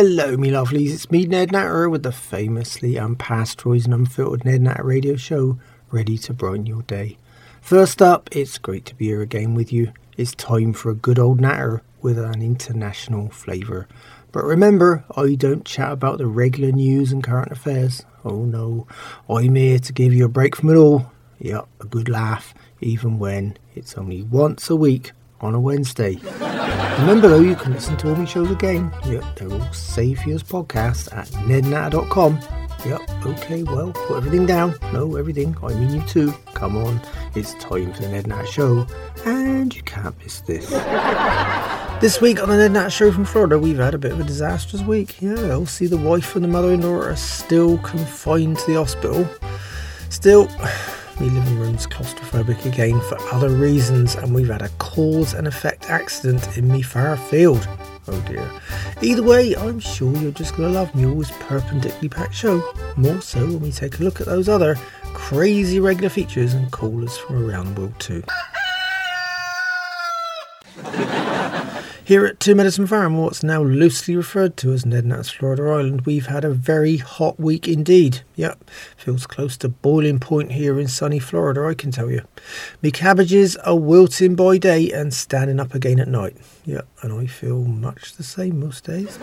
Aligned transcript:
Hello, 0.00 0.36
me 0.36 0.52
lovelies. 0.52 0.92
It's 0.94 1.10
me, 1.10 1.24
Ned 1.24 1.50
Natter, 1.50 1.90
with 1.90 2.04
the 2.04 2.12
famously 2.12 2.92
unpasteurised 2.92 3.86
and 3.86 3.94
unfiltered 3.94 4.44
Ned 4.44 4.62
Natter 4.62 4.84
radio 4.84 5.16
show, 5.16 5.58
ready 5.90 6.16
to 6.18 6.32
brighten 6.32 6.66
your 6.66 6.82
day. 6.82 7.18
First 7.60 8.00
up, 8.00 8.28
it's 8.30 8.58
great 8.58 8.84
to 8.84 8.94
be 8.94 9.06
here 9.06 9.22
again 9.22 9.56
with 9.56 9.72
you. 9.72 9.92
It's 10.16 10.36
time 10.36 10.72
for 10.72 10.90
a 10.90 10.94
good 10.94 11.18
old 11.18 11.40
Natter 11.40 11.82
with 12.00 12.16
an 12.16 12.42
international 12.42 13.30
flavour. 13.30 13.88
But 14.30 14.44
remember, 14.44 15.02
I 15.16 15.34
don't 15.34 15.64
chat 15.64 15.90
about 15.90 16.18
the 16.18 16.28
regular 16.28 16.70
news 16.70 17.10
and 17.10 17.24
current 17.24 17.50
affairs. 17.50 18.04
Oh 18.24 18.44
no, 18.44 18.86
I'm 19.28 19.56
here 19.56 19.80
to 19.80 19.92
give 19.92 20.14
you 20.14 20.26
a 20.26 20.28
break 20.28 20.54
from 20.54 20.70
it 20.70 20.76
all. 20.76 21.10
Yep, 21.40 21.66
a 21.80 21.86
good 21.86 22.08
laugh, 22.08 22.54
even 22.80 23.18
when 23.18 23.58
it's 23.74 23.98
only 23.98 24.22
once 24.22 24.70
a 24.70 24.76
week 24.76 25.10
on 25.40 25.54
a 25.54 25.60
Wednesday. 25.60 26.18
Remember 27.00 27.28
though, 27.28 27.40
you 27.40 27.54
can 27.54 27.72
listen 27.72 27.96
to 27.98 28.08
all 28.08 28.16
my 28.16 28.24
shows 28.24 28.50
again. 28.50 28.92
Yep, 29.06 29.24
they're 29.36 29.52
all 29.52 29.72
safe 29.72 30.26
as 30.26 30.42
podcasts 30.42 31.12
at 31.16 31.28
nednatter.com. 31.28 32.40
Yep, 32.84 33.26
okay, 33.26 33.62
well, 33.64 33.92
put 33.92 34.18
everything 34.18 34.46
down. 34.46 34.74
No, 34.92 35.16
everything. 35.16 35.56
I 35.62 35.74
mean 35.74 35.94
you 35.94 36.02
too. 36.06 36.32
Come 36.54 36.76
on, 36.76 37.00
it's 37.34 37.54
time 37.54 37.92
for 37.92 38.02
the 38.02 38.08
Ned 38.08 38.26
Natter 38.26 38.46
Show, 38.46 38.86
and 39.24 39.74
you 39.74 39.82
can't 39.82 40.16
miss 40.22 40.40
this. 40.42 40.68
this 42.00 42.20
week 42.20 42.40
on 42.42 42.48
the 42.48 42.56
Ned 42.56 42.72
Natter 42.72 42.90
Show 42.90 43.12
from 43.12 43.24
Florida, 43.24 43.58
we've 43.58 43.78
had 43.78 43.94
a 43.94 43.98
bit 43.98 44.12
of 44.12 44.20
a 44.20 44.24
disastrous 44.24 44.82
week. 44.82 45.20
Yeah, 45.20 45.38
Elsie 45.38 45.86
the 45.86 45.96
wife 45.96 46.36
and 46.36 46.44
the 46.44 46.48
mother-in-law 46.48 46.98
are 47.00 47.16
still 47.16 47.78
confined 47.78 48.58
to 48.58 48.66
the 48.66 48.74
hospital. 48.74 49.28
Still, 50.10 50.48
my 51.20 51.26
living 51.26 51.58
room's 51.58 51.86
claustrophobic 51.86 52.64
again 52.64 53.00
for 53.02 53.18
other 53.32 53.50
reasons, 53.50 54.14
and 54.14 54.34
we've 54.34 54.48
had 54.48 54.62
a 54.62 54.68
cause 54.78 55.34
and 55.34 55.46
effect 55.46 55.90
accident 55.90 56.56
in 56.56 56.68
me 56.68 56.82
far 56.82 57.16
field. 57.16 57.66
Oh 58.06 58.20
dear. 58.22 58.50
Either 59.02 59.22
way, 59.22 59.54
I'm 59.56 59.80
sure 59.80 60.16
you're 60.16 60.32
just 60.32 60.56
going 60.56 60.72
to 60.72 60.78
love 60.78 60.90
always 61.04 61.30
perpendicularly 61.32 62.08
packed 62.08 62.34
show. 62.34 62.62
More 62.96 63.20
so 63.20 63.40
when 63.40 63.60
we 63.60 63.72
take 63.72 63.98
a 64.00 64.02
look 64.02 64.20
at 64.20 64.26
those 64.26 64.48
other 64.48 64.76
crazy 65.12 65.80
regular 65.80 66.08
features 66.08 66.54
and 66.54 66.70
callers 66.70 67.16
from 67.18 67.44
around 67.44 67.74
the 67.74 67.80
world 67.80 68.00
too. 68.00 68.22
Here 72.08 72.24
at 72.24 72.40
Two 72.40 72.54
Medicine 72.54 72.86
Farm, 72.86 73.18
what's 73.18 73.42
now 73.42 73.62
loosely 73.62 74.16
referred 74.16 74.56
to 74.56 74.72
as 74.72 74.86
Ned 74.86 75.04
Nat's 75.04 75.28
Florida 75.28 75.64
Island, 75.64 76.06
we've 76.06 76.24
had 76.24 76.42
a 76.42 76.48
very 76.48 76.96
hot 76.96 77.38
week 77.38 77.68
indeed. 77.68 78.22
Yep, 78.34 78.70
feels 78.96 79.26
close 79.26 79.58
to 79.58 79.68
boiling 79.68 80.18
point 80.18 80.52
here 80.52 80.80
in 80.80 80.88
sunny 80.88 81.18
Florida, 81.18 81.66
I 81.66 81.74
can 81.74 81.90
tell 81.90 82.10
you. 82.10 82.22
Me 82.80 82.90
cabbages 82.90 83.56
are 83.56 83.76
wilting 83.76 84.36
by 84.36 84.56
day 84.56 84.90
and 84.90 85.12
standing 85.12 85.60
up 85.60 85.74
again 85.74 86.00
at 86.00 86.08
night. 86.08 86.38
Yep, 86.64 86.88
and 87.02 87.12
I 87.12 87.26
feel 87.26 87.64
much 87.64 88.14
the 88.14 88.22
same 88.22 88.58
most 88.58 88.84
days. 88.84 89.18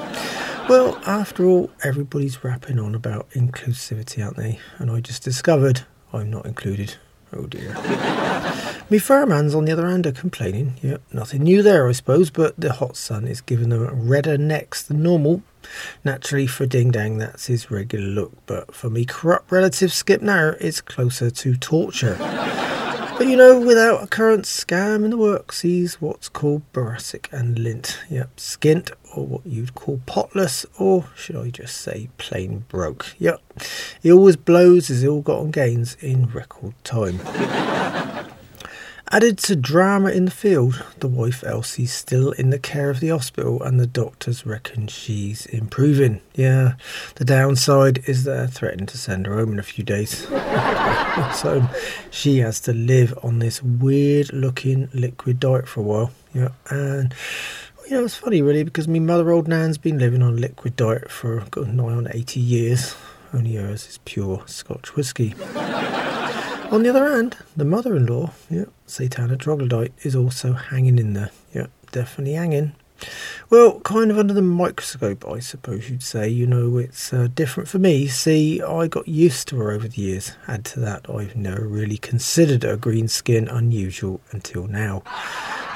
Well, 0.69 1.01
after 1.07 1.43
all, 1.43 1.71
everybody's 1.83 2.43
rapping 2.43 2.77
on 2.77 2.93
about 2.93 3.27
inclusivity, 3.31 4.23
aren't 4.23 4.37
they? 4.37 4.59
And 4.77 4.91
I 4.91 4.99
just 4.99 5.23
discovered 5.23 5.87
I'm 6.13 6.29
not 6.29 6.45
included. 6.45 6.97
Oh 7.33 7.47
dear. 7.47 7.73
Me 8.87 8.99
farmhands, 8.99 9.55
on 9.55 9.65
the 9.65 9.71
other 9.71 9.89
hand, 9.89 10.05
are 10.05 10.11
complaining. 10.11 10.75
Yep, 10.83 11.01
nothing 11.11 11.41
new 11.41 11.63
there, 11.63 11.87
I 11.89 11.91
suppose, 11.91 12.29
but 12.29 12.55
the 12.55 12.73
hot 12.73 12.95
sun 12.95 13.27
is 13.27 13.41
giving 13.41 13.69
them 13.69 14.07
redder 14.07 14.37
necks 14.37 14.83
than 14.83 15.01
normal. 15.01 15.41
Naturally, 16.03 16.45
for 16.45 16.67
Ding 16.67 16.91
Dang, 16.91 17.17
that's 17.17 17.47
his 17.47 17.71
regular 17.71 18.05
look, 18.05 18.33
but 18.45 18.75
for 18.75 18.91
me 18.91 19.03
corrupt 19.03 19.51
relative 19.51 19.91
Skip 19.91 20.21
now, 20.21 20.53
it's 20.61 20.81
closer 20.81 21.31
to 21.31 21.57
torture. 21.57 22.17
But 23.17 23.27
you 23.27 23.37
know, 23.37 23.57
without 23.61 24.03
a 24.03 24.07
current 24.07 24.43
scam 24.43 25.05
in 25.05 25.09
the 25.09 25.17
works, 25.17 25.61
he's 25.61 26.01
what's 26.01 26.27
called 26.27 26.63
boracic 26.73 27.31
and 27.31 27.57
lint. 27.57 27.97
Yep, 28.09 28.35
skint, 28.35 28.91
or 29.15 29.25
what 29.25 29.45
you'd 29.45 29.73
call 29.73 30.01
potless, 30.05 30.65
or 30.77 31.05
should 31.15 31.37
I 31.37 31.49
just 31.49 31.77
say 31.77 32.09
plain 32.17 32.65
broke. 32.67 33.15
Yep, 33.17 33.41
he 34.03 34.11
always 34.11 34.35
blows 34.35 34.89
his 34.89 35.01
ill 35.01 35.21
gotten 35.21 35.51
gains 35.51 35.95
in 36.01 36.25
record 36.25 36.73
time. 36.83 37.21
Added 39.11 39.37
to 39.39 39.55
drama 39.55 40.09
in 40.09 40.25
the 40.25 40.31
field, 40.31 40.83
the 40.99 41.07
wife 41.07 41.43
Elsie's 41.43 41.93
still 41.93 42.31
in 42.31 42.49
the 42.49 42.57
care 42.57 42.89
of 42.89 42.99
the 42.99 43.09
hospital 43.09 43.61
and 43.61 43.79
the 43.79 43.85
doctors 43.85 44.47
reckon 44.47 44.87
she's 44.87 45.45
improving. 45.45 46.21
Yeah, 46.33 46.73
the 47.15 47.23
downside 47.23 48.03
is 48.07 48.23
they're 48.23 48.47
threatening 48.47 48.87
to 48.87 48.97
send 48.97 49.27
her 49.27 49.35
home 49.35 49.53
in 49.53 49.59
a 49.59 49.63
few 49.63 49.83
days. 49.83 50.27
so 51.35 51.69
she 52.09 52.39
has 52.39 52.59
to 52.61 52.73
live 52.73 53.17
on 53.21 53.37
this 53.37 53.61
weird 53.61 54.33
looking 54.33 54.89
liquid 54.91 55.39
diet 55.39 55.67
for 55.67 55.81
a 55.81 55.83
while. 55.83 56.11
Yeah, 56.33 56.49
and 56.71 57.13
you 57.87 57.97
know, 57.97 58.05
it's 58.05 58.15
funny 58.15 58.41
really 58.41 58.63
because 58.63 58.87
my 58.87 58.97
mother 58.97 59.31
old 59.31 59.47
Nan's 59.47 59.77
been 59.77 59.99
living 59.99 60.23
on 60.23 60.33
a 60.33 60.37
liquid 60.37 60.75
diet 60.75 61.11
for 61.11 61.45
nigh 61.55 61.83
on 61.83 62.07
80 62.11 62.39
years. 62.39 62.95
Only 63.31 63.53
hers 63.53 63.87
is 63.87 63.99
pure 64.03 64.41
Scotch 64.47 64.95
whisky. 64.95 65.35
On 66.75 66.83
the 66.83 66.89
other 66.89 67.09
hand, 67.09 67.37
the 67.55 67.63
mother-in-law, 67.63 68.31
yeah, 68.49 68.65
Satana 68.85 69.39
Troglodyte, 69.39 69.93
is 70.03 70.13
also 70.13 70.51
hanging 70.51 70.99
in 70.99 71.13
there. 71.13 71.31
Yeah, 71.53 71.67
definitely 71.93 72.33
hanging. 72.33 72.73
Well, 73.49 73.79
kind 73.79 74.11
of 74.11 74.17
under 74.17 74.33
the 74.33 74.41
microscope, 74.41 75.25
I 75.25 75.39
suppose 75.39 75.89
you'd 75.89 76.03
say. 76.03 76.27
You 76.27 76.45
know, 76.45 76.75
it's 76.77 77.13
uh, 77.13 77.29
different 77.33 77.69
for 77.69 77.79
me. 77.79 78.07
See, 78.07 78.61
I 78.61 78.87
got 78.87 79.07
used 79.07 79.47
to 79.47 79.57
her 79.59 79.71
over 79.71 79.87
the 79.87 80.01
years. 80.01 80.33
Add 80.49 80.65
to 80.65 80.81
that, 80.81 81.09
I've 81.09 81.37
never 81.37 81.65
really 81.65 81.95
considered 81.95 82.63
her 82.63 82.75
green 82.75 83.07
skin 83.07 83.47
unusual 83.47 84.19
until 84.31 84.67
now. 84.67 85.01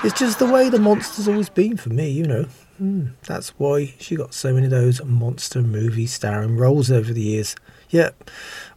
It's 0.04 0.20
just 0.20 0.40
the 0.40 0.52
way 0.52 0.68
the 0.68 0.80
monster's 0.80 1.30
always 1.30 1.48
been 1.48 1.78
for 1.78 1.92
me, 1.92 2.10
you 2.10 2.26
know. 2.26 2.46
Mm, 2.82 3.14
that's 3.26 3.58
why 3.58 3.94
she 4.00 4.18
got 4.18 4.34
so 4.34 4.54
many 4.54 4.66
of 4.66 4.72
those 4.72 5.02
monster 5.06 5.62
movie 5.62 6.08
starring 6.08 6.58
roles 6.58 6.92
over 6.92 7.14
the 7.14 7.22
years. 7.22 7.56
Yep, 7.92 8.30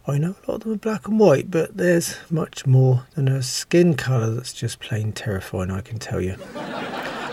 I 0.07 0.17
know 0.17 0.35
a 0.47 0.51
lot 0.51 0.57
of 0.57 0.63
them 0.63 0.73
are 0.73 0.77
black 0.77 1.07
and 1.07 1.19
white, 1.19 1.51
but 1.51 1.77
there's 1.77 2.17
much 2.31 2.65
more 2.65 3.05
than 3.13 3.27
a 3.27 3.43
skin 3.43 3.93
colour 3.93 4.31
that's 4.31 4.53
just 4.53 4.79
plain 4.79 5.11
terrifying, 5.11 5.69
I 5.69 5.81
can 5.81 5.99
tell 5.99 6.19
you. 6.19 6.35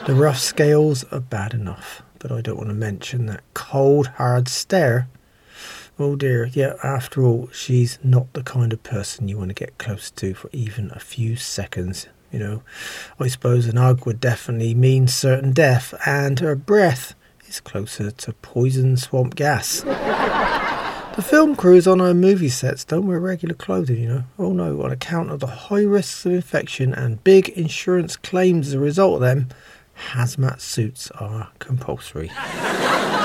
The 0.06 0.14
rough 0.14 0.38
scales 0.38 1.04
are 1.04 1.20
bad 1.20 1.54
enough, 1.54 2.02
but 2.18 2.30
I 2.30 2.42
don't 2.42 2.58
want 2.58 2.68
to 2.68 2.74
mention 2.74 3.26
that 3.26 3.42
cold, 3.54 4.08
hard 4.08 4.48
stare. 4.48 5.08
Oh 5.98 6.16
dear, 6.16 6.46
yeah, 6.52 6.74
after 6.82 7.24
all, 7.24 7.48
she's 7.50 7.98
not 8.02 8.30
the 8.34 8.42
kind 8.42 8.74
of 8.74 8.82
person 8.82 9.28
you 9.28 9.38
want 9.38 9.48
to 9.48 9.54
get 9.54 9.78
close 9.78 10.10
to 10.12 10.34
for 10.34 10.50
even 10.52 10.90
a 10.90 11.00
few 11.00 11.36
seconds. 11.36 12.08
You 12.30 12.38
know, 12.40 12.62
I 13.18 13.28
suppose 13.28 13.66
an 13.66 13.76
hug 13.76 14.04
would 14.04 14.20
definitely 14.20 14.74
mean 14.74 15.08
certain 15.08 15.52
death, 15.52 15.94
and 16.04 16.38
her 16.40 16.54
breath 16.54 17.14
is 17.48 17.58
closer 17.58 18.10
to 18.10 18.32
poison 18.34 18.98
swamp 18.98 19.34
gas. 19.34 19.82
The 21.16 21.22
film 21.22 21.56
crews 21.56 21.86
on 21.86 22.00
our 22.00 22.14
movie 22.14 22.48
sets 22.48 22.84
don't 22.84 23.06
wear 23.06 23.18
regular 23.20 23.54
clothing, 23.54 24.02
you 24.02 24.08
know. 24.08 24.24
Oh 24.38 24.52
no, 24.52 24.82
on 24.82 24.92
account 24.92 25.30
of 25.30 25.40
the 25.40 25.46
high 25.46 25.82
risks 25.82 26.24
of 26.24 26.32
infection 26.32 26.94
and 26.94 27.22
big 27.24 27.48
insurance 27.50 28.16
claims 28.16 28.68
as 28.68 28.74
a 28.74 28.78
result 28.78 29.16
of 29.16 29.20
them, 29.20 29.48
hazmat 30.12 30.60
suits 30.60 31.10
are 31.12 31.50
compulsory. 31.58 32.30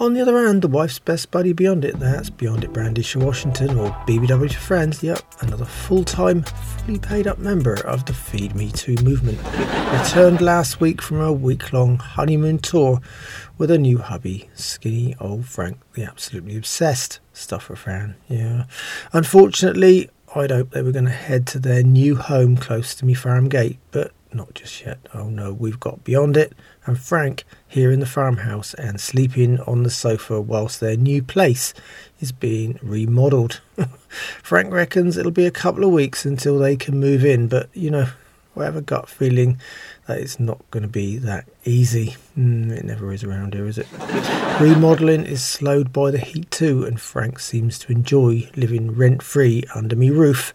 On 0.00 0.14
the 0.14 0.20
other 0.20 0.46
hand, 0.46 0.62
the 0.62 0.68
wife's 0.68 1.00
best 1.00 1.32
buddy 1.32 1.52
beyond 1.52 1.84
it, 1.84 1.98
that's 1.98 2.30
Beyond 2.30 2.62
It 2.62 2.72
Brandish 2.72 3.16
Washington, 3.16 3.76
or 3.76 3.90
BBW 4.06 4.52
for 4.52 4.60
Friends, 4.60 5.02
yep, 5.02 5.20
another 5.40 5.64
full 5.64 6.04
time, 6.04 6.44
fully 6.44 7.00
paid 7.00 7.26
up 7.26 7.38
member 7.38 7.74
of 7.84 8.06
the 8.06 8.12
Feed 8.12 8.54
Me 8.54 8.70
Too 8.70 8.94
movement. 9.02 9.42
Returned 9.92 10.40
last 10.40 10.80
week 10.80 11.02
from 11.02 11.20
a 11.20 11.32
week 11.32 11.72
long 11.72 11.96
honeymoon 11.96 12.60
tour 12.60 13.00
with 13.58 13.72
a 13.72 13.78
new 13.78 13.98
hubby, 13.98 14.48
skinny 14.54 15.16
old 15.20 15.46
Frank, 15.46 15.78
the 15.94 16.04
absolutely 16.04 16.56
obsessed 16.56 17.18
stuffer 17.32 17.74
fan. 17.74 18.14
Yeah. 18.28 18.66
Unfortunately, 19.12 20.10
I'd 20.32 20.52
hoped 20.52 20.74
they 20.74 20.82
were 20.82 20.92
going 20.92 21.06
to 21.06 21.10
head 21.10 21.44
to 21.48 21.58
their 21.58 21.82
new 21.82 22.14
home 22.14 22.56
close 22.56 22.94
to 22.96 23.04
me 23.04 23.14
farm 23.14 23.48
gate, 23.48 23.78
but 23.90 24.12
not 24.32 24.54
just 24.54 24.84
yet. 24.84 24.98
Oh 25.14 25.28
no, 25.28 25.52
we've 25.52 25.80
got 25.80 26.04
beyond 26.04 26.36
it, 26.36 26.52
and 26.86 26.98
Frank 26.98 27.44
here 27.66 27.90
in 27.90 28.00
the 28.00 28.06
farmhouse 28.06 28.74
and 28.74 29.00
sleeping 29.00 29.60
on 29.60 29.82
the 29.82 29.90
sofa 29.90 30.40
whilst 30.40 30.80
their 30.80 30.96
new 30.96 31.22
place 31.22 31.74
is 32.20 32.32
being 32.32 32.78
remodelled. 32.82 33.60
Frank 34.42 34.72
reckons 34.72 35.16
it'll 35.16 35.30
be 35.30 35.46
a 35.46 35.50
couple 35.50 35.84
of 35.84 35.90
weeks 35.90 36.24
until 36.24 36.58
they 36.58 36.76
can 36.76 36.98
move 36.98 37.24
in, 37.24 37.48
but 37.48 37.68
you 37.74 37.90
know, 37.90 38.08
I 38.56 38.64
have 38.64 38.76
a 38.76 38.82
gut 38.82 39.08
feeling 39.08 39.60
that 40.06 40.18
it's 40.18 40.40
not 40.40 40.58
going 40.70 40.82
to 40.82 40.88
be 40.88 41.16
that 41.18 41.46
easy. 41.64 42.16
Mm, 42.36 42.70
it 42.70 42.84
never 42.84 43.12
is 43.12 43.22
around 43.22 43.54
here, 43.54 43.66
is 43.66 43.78
it? 43.78 43.86
Remodelling 44.60 45.24
is 45.24 45.44
slowed 45.44 45.92
by 45.92 46.10
the 46.10 46.18
heat 46.18 46.50
too, 46.50 46.84
and 46.84 47.00
Frank 47.00 47.38
seems 47.38 47.78
to 47.80 47.92
enjoy 47.92 48.50
living 48.56 48.92
rent 48.96 49.22
free 49.22 49.64
under 49.74 49.94
me 49.94 50.10
roof. 50.10 50.52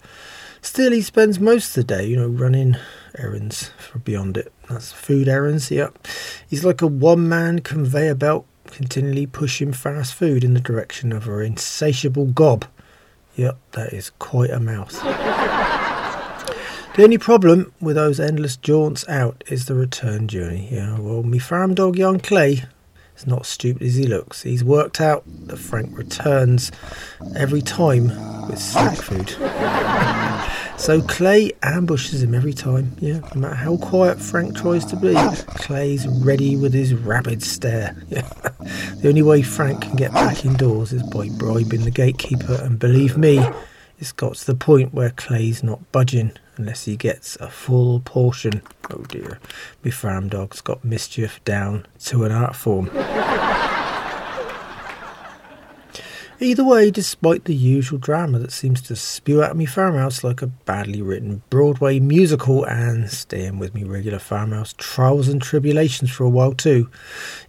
Still, 0.61 0.91
he 0.91 1.01
spends 1.01 1.39
most 1.39 1.69
of 1.69 1.87
the 1.87 1.95
day, 1.95 2.05
you 2.05 2.15
know, 2.15 2.27
running 2.27 2.77
errands 3.17 3.71
for 3.77 3.99
Beyond 3.99 4.37
It. 4.37 4.51
That's 4.69 4.91
food 4.91 5.27
errands, 5.27 5.71
yep. 5.71 6.07
He's 6.47 6.65
like 6.65 6.81
a 6.81 6.87
one 6.87 7.27
man 7.27 7.59
conveyor 7.59 8.15
belt, 8.15 8.45
continually 8.67 9.25
pushing 9.25 9.73
fast 9.73 10.13
food 10.13 10.43
in 10.43 10.53
the 10.53 10.59
direction 10.59 11.11
of 11.11 11.25
her 11.25 11.41
insatiable 11.41 12.25
gob. 12.27 12.65
Yep, 13.35 13.57
that 13.71 13.93
is 13.93 14.11
quite 14.19 14.51
a 14.51 14.59
mouth. 14.59 14.93
The 16.95 17.03
only 17.03 17.17
problem 17.17 17.73
with 17.81 17.95
those 17.95 18.19
endless 18.19 18.55
jaunts 18.55 19.07
out 19.09 19.43
is 19.47 19.65
the 19.65 19.73
return 19.73 20.27
journey. 20.27 20.67
Yeah, 20.71 20.99
well, 20.99 21.23
me 21.23 21.39
farm 21.39 21.73
dog 21.73 21.97
young 21.97 22.19
Clay 22.19 22.65
is 23.17 23.25
not 23.25 23.47
stupid 23.47 23.81
as 23.81 23.95
he 23.95 24.05
looks. 24.05 24.43
He's 24.43 24.63
worked 24.63 25.01
out 25.01 25.23
that 25.47 25.57
Frank 25.57 25.97
returns 25.97 26.71
every 27.35 27.63
time 27.63 28.09
with 28.47 28.59
snack 28.59 28.97
food. 28.97 29.35
so 30.83 31.01
Clay 31.01 31.53
ambushes 31.61 32.21
him 32.21 32.35
every 32.35 32.51
time. 32.51 32.93
Yeah, 32.99 33.19
no 33.33 33.41
matter 33.41 33.55
how 33.55 33.77
quiet 33.77 34.19
Frank 34.19 34.57
tries 34.57 34.83
to 34.87 34.97
be, 34.97 35.13
Clay's 35.55 36.05
ready 36.07 36.57
with 36.57 36.73
his 36.73 36.93
rabid 36.93 37.41
stare. 37.41 37.95
Yeah. 38.09 38.21
the 38.97 39.07
only 39.07 39.21
way 39.21 39.41
Frank 39.43 39.83
can 39.83 39.95
get 39.95 40.11
back 40.11 40.43
indoors 40.43 40.91
is 40.91 41.01
by 41.03 41.29
bribing 41.29 41.85
the 41.85 41.91
gatekeeper, 41.91 42.59
and 42.61 42.77
believe 42.77 43.17
me, 43.17 43.41
it's 43.97 44.11
got 44.11 44.35
to 44.35 44.45
the 44.45 44.55
point 44.55 44.93
where 44.93 45.11
Clay's 45.11 45.63
not 45.63 45.89
budging 45.93 46.33
unless 46.57 46.83
he 46.83 46.97
gets 46.97 47.37
a 47.37 47.49
full 47.49 48.01
portion. 48.01 48.61
Oh 48.91 49.03
dear, 49.03 49.39
my 49.85 49.91
farm 49.91 50.27
dog's 50.27 50.59
got 50.59 50.83
mischief 50.83 51.41
down 51.45 51.85
to 51.99 52.25
an 52.25 52.33
art 52.33 52.57
form. 52.57 52.89
Either 56.43 56.65
way, 56.65 56.91
despite 56.91 57.45
the 57.45 57.55
usual 57.55 57.97
drama 57.97 58.37
that 58.37 58.51
seems 58.51 58.81
to 58.81 58.97
spew 58.97 59.41
out 59.41 59.51
of 59.51 59.55
me 59.55 59.65
farmhouse 59.65 60.25
like 60.25 60.41
a 60.41 60.47
badly 60.47 61.01
written 61.01 61.41
Broadway 61.49 62.01
musical 62.01 62.65
and 62.65 63.09
staying 63.09 63.59
with 63.59 63.73
me 63.73 63.85
regular 63.85 64.19
farmhouse 64.19 64.73
trials 64.77 65.29
and 65.29 65.41
tribulations 65.41 66.11
for 66.11 66.25
a 66.25 66.29
while 66.29 66.51
too. 66.51 66.89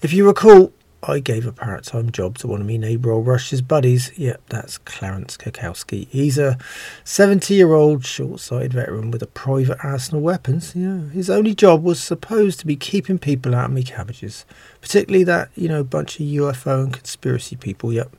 If 0.01 0.13
you 0.13 0.25
recall, 0.25 0.73
I 1.07 1.19
gave 1.19 1.47
a 1.47 1.53
part 1.53 1.85
time 1.85 2.11
job 2.11 2.39
to 2.39 2.47
one 2.47 2.61
of 2.61 2.67
me 2.67 2.79
neighbour 2.79 3.11
old 3.11 3.27
Rush's 3.27 3.61
buddies. 3.61 4.11
Yep, 4.17 4.41
that's 4.49 4.79
Clarence 4.79 5.37
Kakowski. 5.37 6.09
He's 6.09 6.39
a 6.39 6.59
70 7.05 7.55
year 7.55 7.73
old 7.75 8.05
short 8.07 8.41
sighted 8.41 8.73
veteran 8.73 9.11
with 9.11 9.23
a 9.23 9.27
private 9.27 9.79
arsenal 9.83 10.21
of 10.21 10.25
weapons. 10.25 10.75
Yeah, 10.75 11.09
his 11.11 11.29
only 11.29 11.55
job 11.55 11.83
was 11.83 12.03
supposed 12.03 12.59
to 12.61 12.67
be 12.67 12.77
keeping 12.77 13.19
people 13.19 13.55
out 13.55 13.67
of 13.67 13.73
me 13.73 13.83
cabbages, 13.83 14.47
particularly 14.81 15.25
that, 15.25 15.51
you 15.55 15.69
know, 15.69 15.85
bunch 15.85 16.21
of 16.21 16.27
UFO 16.27 16.85
and 16.85 16.93
conspiracy 16.93 17.57
people. 17.57 17.93
Yep. 17.93 18.11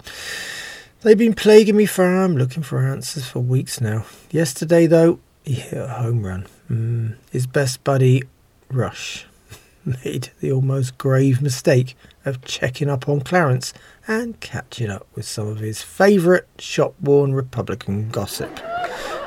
They've 1.02 1.18
been 1.18 1.36
plaguing 1.36 1.78
me 1.78 1.86
farm 1.86 2.36
looking 2.38 2.64
for 2.64 2.80
answers 2.80 3.28
for 3.28 3.40
weeks 3.40 3.80
now. 3.80 4.06
Yesterday, 4.32 4.88
though, 4.88 5.20
he 5.44 5.54
hit 5.54 5.80
a 5.80 5.88
home 5.88 6.24
run. 6.24 6.48
Mm, 6.70 7.16
his 7.32 7.46
best 7.46 7.84
buddy, 7.84 8.24
Rush, 8.72 9.26
made 9.86 10.32
the 10.40 10.52
almost 10.52 10.98
grave 10.98 11.42
mistake 11.42 11.96
of 12.26 12.44
checking 12.44 12.90
up 12.90 13.08
on 13.08 13.22
Clarence 13.22 13.74
and 14.08 14.40
catching 14.40 14.90
up 14.90 15.08
with 15.16 15.26
some 15.26 15.48
of 15.48 15.60
his 15.60 15.82
favourite 15.82 16.46
shop 16.60 16.96
worn 17.02 17.34
Republican 17.34 18.10
gossip. 18.10 18.60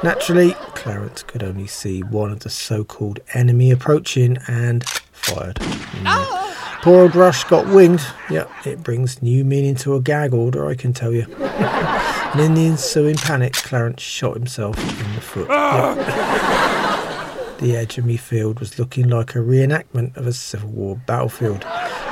Naturally, 0.02 0.52
Clarence 0.74 1.22
could 1.22 1.42
only 1.42 1.66
see 1.66 2.02
one 2.02 2.30
of 2.30 2.40
the 2.40 2.50
so 2.50 2.84
called 2.84 3.20
enemy 3.34 3.70
approaching 3.70 4.38
and 4.46 4.84
fired. 5.12 5.58
Oh. 5.60 6.44
Poor 6.82 7.02
old 7.02 7.16
Rush 7.16 7.42
got 7.44 7.66
winged. 7.66 8.00
Yep, 8.30 8.50
it 8.64 8.82
brings 8.84 9.20
new 9.20 9.44
meaning 9.44 9.74
to 9.76 9.96
a 9.96 10.00
gag 10.00 10.32
order, 10.32 10.66
I 10.66 10.74
can 10.74 10.92
tell 10.92 11.12
you. 11.12 11.22
and 11.38 12.40
in 12.40 12.54
the 12.54 12.66
ensuing 12.66 13.16
panic, 13.16 13.54
Clarence 13.54 14.02
shot 14.02 14.34
himself 14.34 14.78
in 14.78 15.14
the 15.14 15.20
foot. 15.20 15.48
Yep. 15.48 16.77
The 17.58 17.76
edge 17.76 17.98
of 17.98 18.04
me 18.04 18.16
field 18.16 18.60
was 18.60 18.78
looking 18.78 19.08
like 19.08 19.34
a 19.34 19.38
reenactment 19.38 20.16
of 20.16 20.28
a 20.28 20.32
Civil 20.32 20.70
War 20.70 21.00
battlefield 21.06 21.64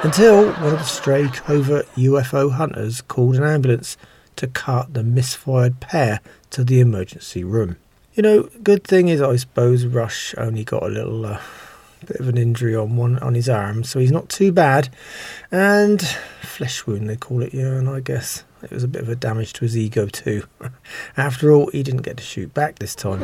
until 0.03 0.53
one 0.55 0.73
of 0.73 0.79
the 0.79 0.85
stray 0.85 1.29
covert 1.29 1.87
UFO 1.95 2.51
hunters 2.53 3.01
called 3.01 3.37
an 3.37 3.45
ambulance 3.45 3.97
to 4.35 4.49
cart 4.49 4.95
the 4.95 5.05
misfired 5.05 5.79
pair 5.79 6.21
to 6.51 6.65
the 6.65 6.81
emergency 6.81 7.45
room. 7.45 7.77
You 8.15 8.25
know, 8.25 8.43
good 8.65 8.83
thing 8.83 9.07
is, 9.07 9.23
I 9.23 9.37
suppose 9.37 9.87
Rush 9.87 10.35
only 10.37 10.65
got 10.65 10.83
a 10.83 10.89
little 10.89 11.25
uh, 11.25 11.41
bit 12.07 12.19
of 12.19 12.29
an 12.29 12.39
injury 12.39 12.75
on 12.75 12.97
one 12.97 13.19
on 13.21 13.35
his 13.35 13.49
arm, 13.49 13.85
so 13.85 14.01
he's 14.01 14.11
not 14.11 14.29
too 14.29 14.51
bad. 14.51 14.89
And 15.53 16.03
flesh 16.43 16.87
wound, 16.87 17.09
they 17.09 17.17
call 17.17 17.43
it, 17.43 17.55
yeah. 17.55 17.67
And 17.67 17.89
I 17.89 18.01
guess 18.01 18.43
it 18.63 18.73
was 18.73 18.83
a 18.83 18.89
bit 18.89 19.03
of 19.03 19.09
a 19.09 19.15
damage 19.15 19.53
to 19.55 19.61
his 19.61 19.77
ego 19.77 20.07
too. 20.07 20.45
After 21.17 21.53
all, 21.53 21.71
he 21.71 21.85
didn't 21.85 22.03
get 22.03 22.17
to 22.17 22.25
shoot 22.25 22.53
back 22.53 22.79
this 22.79 22.97
time. 22.97 23.23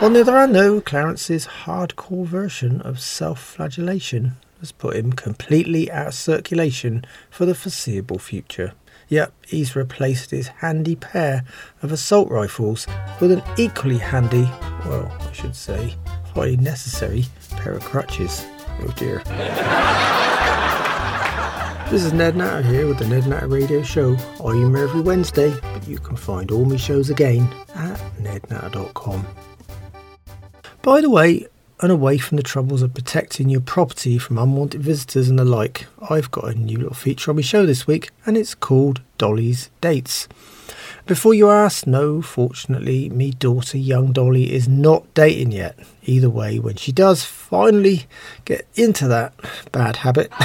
On 0.00 0.14
the 0.14 0.22
other 0.22 0.32
hand, 0.32 0.54
though, 0.54 0.80
Clarence's 0.80 1.46
hardcore 1.46 2.24
version 2.24 2.80
of 2.80 2.98
self 2.98 3.38
flagellation 3.38 4.32
has 4.60 4.72
put 4.72 4.96
him 4.96 5.12
completely 5.12 5.90
out 5.90 6.06
of 6.06 6.14
circulation 6.14 7.04
for 7.28 7.44
the 7.44 7.54
foreseeable 7.54 8.18
future. 8.18 8.72
Yep, 9.08 9.34
he's 9.46 9.76
replaced 9.76 10.30
his 10.30 10.48
handy 10.48 10.96
pair 10.96 11.44
of 11.82 11.92
assault 11.92 12.30
rifles 12.30 12.86
with 13.20 13.30
an 13.30 13.42
equally 13.58 13.98
handy, 13.98 14.48
well, 14.86 15.14
I 15.20 15.32
should 15.32 15.54
say, 15.54 15.94
highly 16.34 16.56
necessary 16.56 17.26
pair 17.58 17.74
of 17.74 17.84
crutches. 17.84 18.46
Oh 18.80 18.94
dear. 18.96 19.18
this 21.90 22.04
is 22.04 22.14
Ned 22.14 22.36
Natter 22.36 22.62
here 22.62 22.86
with 22.86 22.98
the 22.98 23.06
Ned 23.06 23.26
Natter 23.26 23.48
Radio 23.48 23.82
Show. 23.82 24.16
I'm 24.42 24.76
every 24.76 25.02
Wednesday, 25.02 25.54
but 25.60 25.86
you 25.86 25.98
can 25.98 26.16
find 26.16 26.50
all 26.50 26.64
my 26.64 26.76
shows 26.76 27.10
again 27.10 27.46
at 27.74 27.98
nednatter.com. 28.18 29.26
By 30.90 31.00
the 31.00 31.08
way, 31.08 31.46
and 31.78 31.92
away 31.92 32.18
from 32.18 32.36
the 32.36 32.42
troubles 32.42 32.82
of 32.82 32.94
protecting 32.94 33.48
your 33.48 33.60
property 33.60 34.18
from 34.18 34.38
unwanted 34.38 34.82
visitors 34.82 35.28
and 35.28 35.38
the 35.38 35.44
like, 35.44 35.86
I've 36.10 36.32
got 36.32 36.48
a 36.48 36.58
new 36.58 36.78
little 36.78 36.94
feature 36.94 37.30
on 37.30 37.36
my 37.36 37.42
show 37.42 37.64
this 37.64 37.86
week, 37.86 38.10
and 38.26 38.36
it's 38.36 38.56
called 38.56 39.00
Dolly's 39.16 39.70
Dates. 39.80 40.26
Before 41.10 41.34
you 41.34 41.50
ask, 41.50 41.88
no, 41.88 42.22
fortunately, 42.22 43.08
me 43.08 43.32
daughter, 43.32 43.76
young 43.76 44.12
Dolly, 44.12 44.52
is 44.54 44.68
not 44.68 45.12
dating 45.12 45.50
yet. 45.50 45.76
Either 46.04 46.30
way, 46.30 46.60
when 46.60 46.76
she 46.76 46.92
does 46.92 47.24
finally 47.24 48.06
get 48.44 48.64
into 48.76 49.08
that 49.08 49.34
bad 49.72 49.96
habit, 49.96 50.28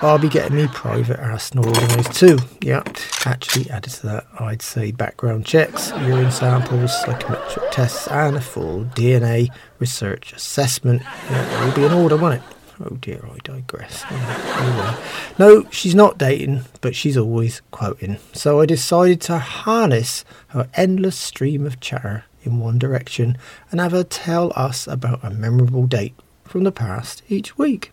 I'll 0.00 0.18
be 0.18 0.30
getting 0.30 0.56
me 0.56 0.68
private 0.68 1.20
arsenal 1.20 1.66
organised 1.66 2.14
too. 2.14 2.38
Yeah, 2.62 2.82
actually 3.26 3.68
added 3.68 3.90
to 3.90 4.06
that, 4.06 4.26
I'd 4.40 4.62
say 4.62 4.90
background 4.90 5.44
checks, 5.44 5.90
urine 5.90 6.30
samples, 6.30 6.98
psychometric 7.02 7.70
tests, 7.70 8.08
and 8.08 8.36
a 8.36 8.40
full 8.40 8.86
DNA 8.96 9.50
research 9.80 10.32
assessment. 10.32 11.02
Yeah, 11.02 11.44
it 11.44 11.66
will 11.66 11.74
be 11.74 11.84
in 11.84 11.92
order, 11.92 12.16
won't 12.16 12.36
it? 12.36 12.57
Oh 12.80 12.96
dear, 12.96 13.24
I 13.24 13.38
digress. 13.42 14.04
anyway, 14.10 14.94
no, 15.38 15.68
she's 15.70 15.94
not 15.94 16.16
dating, 16.16 16.62
but 16.80 16.94
she's 16.94 17.16
always 17.16 17.60
quoting. 17.70 18.18
So 18.32 18.60
I 18.60 18.66
decided 18.66 19.20
to 19.22 19.38
harness 19.38 20.24
her 20.48 20.68
endless 20.74 21.18
stream 21.18 21.66
of 21.66 21.80
chatter 21.80 22.24
in 22.44 22.60
one 22.60 22.78
direction 22.78 23.36
and 23.70 23.80
have 23.80 23.92
her 23.92 24.04
tell 24.04 24.52
us 24.54 24.86
about 24.86 25.24
a 25.24 25.30
memorable 25.30 25.86
date 25.86 26.14
from 26.44 26.64
the 26.64 26.72
past 26.72 27.22
each 27.28 27.58
week. 27.58 27.92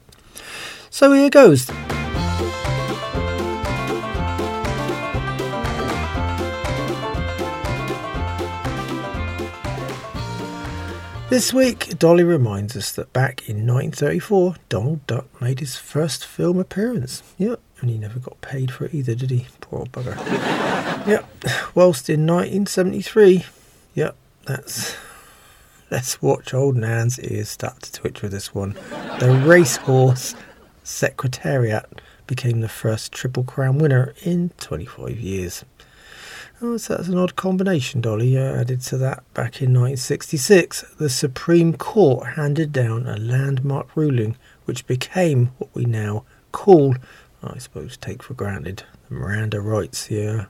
So 0.89 1.11
here 1.11 1.29
goes. 1.29 1.69
This 11.35 11.53
week, 11.53 11.99
Dolly 11.99 12.23
reminds 12.23 12.77
us 12.77 12.93
that 12.93 13.11
back 13.11 13.49
in 13.49 13.67
1934, 13.67 14.55
Donald 14.69 15.05
Duck 15.05 15.41
made 15.41 15.59
his 15.59 15.75
first 15.75 16.25
film 16.25 16.57
appearance. 16.57 17.23
Yep, 17.37 17.59
and 17.81 17.89
he 17.89 17.97
never 17.97 18.19
got 18.19 18.39
paid 18.39 18.71
for 18.71 18.85
it 18.85 18.93
either, 18.93 19.15
did 19.15 19.31
he? 19.31 19.45
Poor 19.59 19.79
old 19.79 19.91
bugger. 19.91 20.15
yep, 21.05 21.29
whilst 21.75 22.09
in 22.09 22.25
1973, 22.25 23.43
yep, 23.95 24.15
that's. 24.45 24.95
Let's 25.91 26.21
watch 26.21 26.53
old 26.53 26.77
Nan's 26.77 27.19
ears 27.19 27.49
start 27.49 27.81
to 27.81 27.91
twitch 27.91 28.21
with 28.21 28.31
this 28.31 28.55
one. 28.55 28.77
The 29.19 29.43
racehorse 29.45 30.35
Secretariat 30.85 32.01
became 32.27 32.61
the 32.61 32.69
first 32.69 33.11
Triple 33.11 33.43
Crown 33.43 33.77
winner 33.79 34.15
in 34.23 34.51
25 34.57 35.19
years. 35.19 35.65
Oh, 36.61 36.77
so 36.77 36.95
that's 36.95 37.09
an 37.09 37.17
odd 37.17 37.35
combination, 37.35 37.99
Dolly. 37.99 38.37
Uh, 38.37 38.55
added 38.55 38.81
to 38.83 38.97
that 38.97 39.23
back 39.33 39.61
in 39.61 39.73
1966, 39.73 40.85
the 40.97 41.09
Supreme 41.09 41.73
Court 41.73 42.27
handed 42.35 42.71
down 42.71 43.05
a 43.07 43.17
landmark 43.17 43.95
ruling 43.95 44.37
which 44.63 44.87
became 44.87 45.51
what 45.57 45.69
we 45.73 45.85
now 45.85 46.23
call, 46.51 46.95
I 47.43 47.57
suppose, 47.57 47.97
take 47.97 48.23
for 48.23 48.33
granted, 48.33 48.83
the 49.09 49.15
Miranda 49.15 49.59
rights. 49.59 50.09
Yeah. 50.09 50.45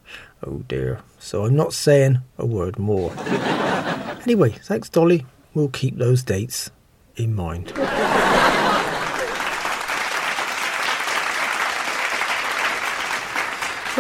Oh 0.45 0.63
dear. 0.67 1.01
So 1.17 1.45
I'm 1.45 1.55
not 1.55 1.74
saying 1.74 2.19
a 2.38 2.45
word 2.45 2.77
more. 2.77 3.12
anyway, 4.24 4.51
thanks, 4.51 4.89
Dolly. 4.89 5.25
We'll 5.55 5.69
keep 5.69 5.97
those 5.97 6.21
dates 6.21 6.69
in 7.15 7.33
mind. 7.33 7.74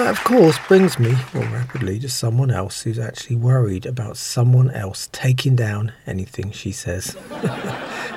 That, 0.05 0.19
of 0.19 0.23
course, 0.23 0.59
brings 0.67 0.99
me 0.99 1.15
more 1.33 1.45
rapidly 1.45 1.97
to 1.97 2.09
someone 2.09 2.51
else 2.51 2.83
who's 2.83 2.99
actually 2.99 3.37
worried 3.37 3.87
about 3.87 4.17
someone 4.17 4.69
else 4.69 5.09
taking 5.11 5.55
down 5.55 5.93
anything 6.05 6.51
she 6.51 6.71
says. 6.71 7.17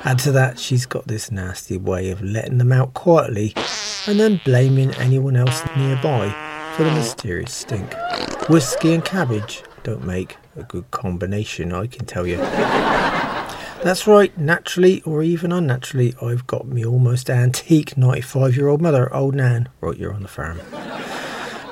Add 0.05 0.19
to 0.19 0.31
that, 0.33 0.59
she's 0.59 0.85
got 0.85 1.07
this 1.07 1.31
nasty 1.31 1.77
way 1.77 2.11
of 2.11 2.21
letting 2.21 2.59
them 2.59 2.71
out 2.71 2.93
quietly 2.93 3.55
and 4.05 4.19
then 4.19 4.39
blaming 4.45 4.93
anyone 4.97 5.35
else 5.35 5.63
nearby 5.75 6.29
for 6.77 6.83
the 6.83 6.91
mysterious 6.91 7.55
stink. 7.55 7.91
Whiskey 8.49 8.93
and 8.93 9.03
cabbage 9.03 9.63
don't 9.81 10.05
make 10.05 10.37
a 10.57 10.61
good 10.61 10.91
combination, 10.91 11.73
I 11.73 11.87
can 11.87 12.05
tell 12.05 12.27
you. 12.27 12.37
That's 13.81 14.05
right, 14.05 14.37
naturally 14.37 15.01
or 15.07 15.23
even 15.23 15.51
unnaturally, 15.51 16.13
I've 16.21 16.45
got 16.45 16.67
me 16.67 16.85
almost 16.85 17.31
antique 17.31 17.97
95 17.97 18.55
year 18.55 18.67
old 18.67 18.79
mother, 18.79 19.11
old 19.11 19.33
Nan, 19.33 19.69
right 19.81 19.97
here 19.97 20.13
on 20.13 20.21
the 20.21 20.27
farm. 20.27 20.59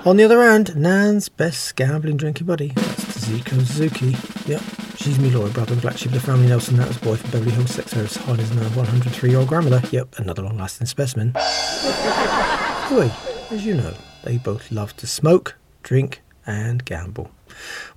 On 0.08 0.16
the 0.16 0.24
other 0.24 0.42
hand, 0.42 0.74
Nan's 0.74 1.28
best 1.28 1.76
gambling 1.76 2.16
drinking 2.16 2.48
buddy, 2.48 2.70
that's 2.70 3.28
Zuko 3.28 3.58
Suzuki. 3.66 4.16
Yep, 4.50 4.62
she's 4.96 5.20
me 5.20 5.30
loyal 5.30 5.50
brother, 5.50 5.76
black 5.76 5.98
sheep 5.98 6.14
of 6.14 6.14
the 6.14 6.20
family, 6.22 6.48
Nelson 6.48 6.78
Natter's 6.78 6.98
boy 6.98 7.18
from 7.18 7.30
Beverly 7.32 7.52
Hills 7.52 7.72
sex 7.72 7.92
hard 8.16 8.40
as 8.40 8.54
now 8.56 8.70
103 8.70 9.30
year 9.30 9.40
old 9.40 9.50
grandmother. 9.50 9.86
Yep, 9.92 10.18
another 10.20 10.44
long 10.44 10.58
lasting 10.58 10.88
specimen. 10.88 11.34
anyway, 11.36 13.12
as 13.52 13.66
you 13.66 13.74
know, 13.74 13.94
they 14.24 14.38
both 14.38 14.72
love 14.72 14.96
to 14.96 15.08
smoke, 15.08 15.56
drink, 15.84 16.22
and 16.46 16.86
gamble. 16.86 17.30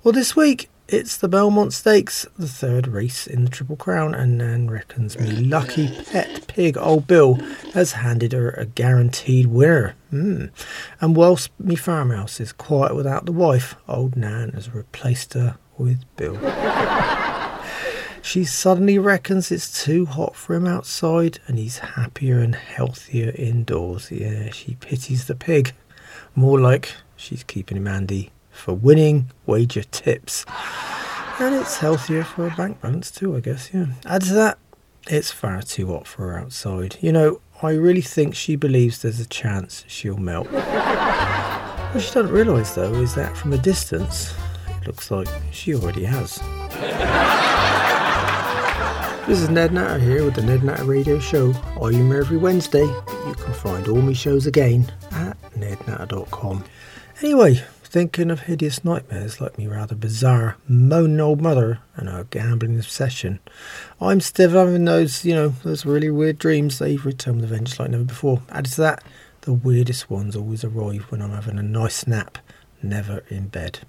Well, 0.03 0.11
this 0.11 0.35
week 0.35 0.69
it's 0.91 1.15
the 1.15 1.29
Belmont 1.29 1.71
Stakes, 1.71 2.27
the 2.37 2.47
third 2.47 2.85
race 2.85 3.25
in 3.25 3.45
the 3.45 3.49
Triple 3.49 3.77
Crown, 3.77 4.13
and 4.13 4.37
Nan 4.37 4.69
reckons 4.69 5.17
me 5.17 5.31
lucky 5.31 5.87
pet 6.11 6.45
pig, 6.47 6.77
old 6.77 7.07
Bill, 7.07 7.35
has 7.73 7.93
handed 7.93 8.33
her 8.33 8.51
a 8.51 8.65
guaranteed 8.65 9.47
winner. 9.47 9.95
Mm. 10.11 10.51
And 10.99 11.15
whilst 11.15 11.49
me 11.59 11.75
farmhouse 11.75 12.41
is 12.41 12.51
quiet 12.51 12.93
without 12.93 13.25
the 13.25 13.31
wife, 13.31 13.75
old 13.87 14.17
Nan 14.17 14.51
has 14.51 14.73
replaced 14.73 15.33
her 15.33 15.57
with 15.77 16.03
Bill. 16.17 16.37
she 18.21 18.43
suddenly 18.43 18.99
reckons 18.99 19.49
it's 19.49 19.83
too 19.83 20.05
hot 20.05 20.35
for 20.35 20.55
him 20.55 20.67
outside 20.67 21.39
and 21.47 21.57
he's 21.57 21.77
happier 21.79 22.39
and 22.39 22.55
healthier 22.55 23.31
indoors. 23.37 24.11
Yeah, 24.11 24.51
she 24.51 24.75
pities 24.75 25.27
the 25.27 25.35
pig. 25.35 25.73
More 26.35 26.59
like 26.59 26.91
she's 27.15 27.43
keeping 27.43 27.77
him 27.77 27.85
handy 27.85 28.31
for 28.61 28.73
winning 28.73 29.31
wager 29.47 29.81
tips. 29.81 30.45
And 31.39 31.55
it's 31.55 31.77
healthier 31.77 32.23
for 32.23 32.45
a 32.45 32.51
bank 32.51 32.79
balance 32.79 33.09
too, 33.09 33.35
I 33.35 33.39
guess, 33.39 33.71
yeah. 33.73 33.87
Add 34.05 34.21
to 34.23 34.33
that, 34.35 34.59
it's 35.07 35.31
far 35.31 35.63
too 35.63 35.87
hot 35.87 36.05
for 36.05 36.27
her 36.27 36.37
outside. 36.37 36.97
You 37.01 37.11
know, 37.11 37.41
I 37.63 37.71
really 37.71 38.01
think 38.01 38.35
she 38.35 38.55
believes 38.55 39.01
there's 39.01 39.19
a 39.19 39.25
chance 39.25 39.83
she'll 39.87 40.17
melt. 40.17 40.51
what 40.51 42.01
she 42.01 42.13
doesn't 42.13 42.29
realise, 42.29 42.75
though, 42.75 42.93
is 42.93 43.15
that 43.15 43.35
from 43.35 43.53
a 43.53 43.57
distance, 43.57 44.35
it 44.69 44.85
looks 44.85 45.09
like 45.09 45.27
she 45.51 45.73
already 45.73 46.03
has. 46.03 46.39
This 49.27 49.41
is 49.41 49.49
Ned 49.49 49.73
Natter 49.73 49.99
here 49.99 50.23
with 50.23 50.35
the 50.35 50.43
Ned 50.43 50.63
Natter 50.63 50.83
Radio 50.83 51.17
Show. 51.17 51.53
I'm 51.81 51.93
here 51.93 52.19
every 52.19 52.37
Wednesday, 52.37 52.85
you 52.85 53.35
can 53.37 53.53
find 53.53 53.87
all 53.87 54.01
my 54.01 54.13
shows 54.13 54.45
again 54.45 54.91
at 55.11 55.35
nednatter.com. 55.53 56.63
Anyway, 57.21 57.63
thinking 57.91 58.31
of 58.31 58.39
hideous 58.41 58.85
nightmares 58.85 59.41
like 59.41 59.57
me 59.57 59.67
rather 59.67 59.95
bizarre, 59.95 60.55
moaning 60.65 61.19
old 61.19 61.41
mother 61.41 61.79
and 61.97 62.07
her 62.07 62.23
gambling 62.29 62.77
obsession. 62.77 63.37
I'm 63.99 64.21
still 64.21 64.51
having 64.51 64.85
those, 64.85 65.25
you 65.25 65.35
know, 65.35 65.49
those 65.49 65.85
really 65.85 66.09
weird 66.09 66.37
dreams. 66.37 66.79
They've 66.79 67.05
returned 67.05 67.41
with 67.41 67.51
a 67.51 67.53
vengeance 67.53 67.77
like 67.77 67.89
never 67.89 68.05
before. 68.05 68.41
Added 68.49 68.71
to 68.71 68.81
that, 68.81 69.03
the 69.41 69.51
weirdest 69.51 70.09
ones 70.09 70.37
always 70.37 70.63
arrive 70.63 71.11
when 71.11 71.21
I'm 71.21 71.31
having 71.31 71.59
a 71.59 71.63
nice 71.63 72.07
nap, 72.07 72.37
never 72.81 73.25
in 73.27 73.49
bed. 73.49 73.79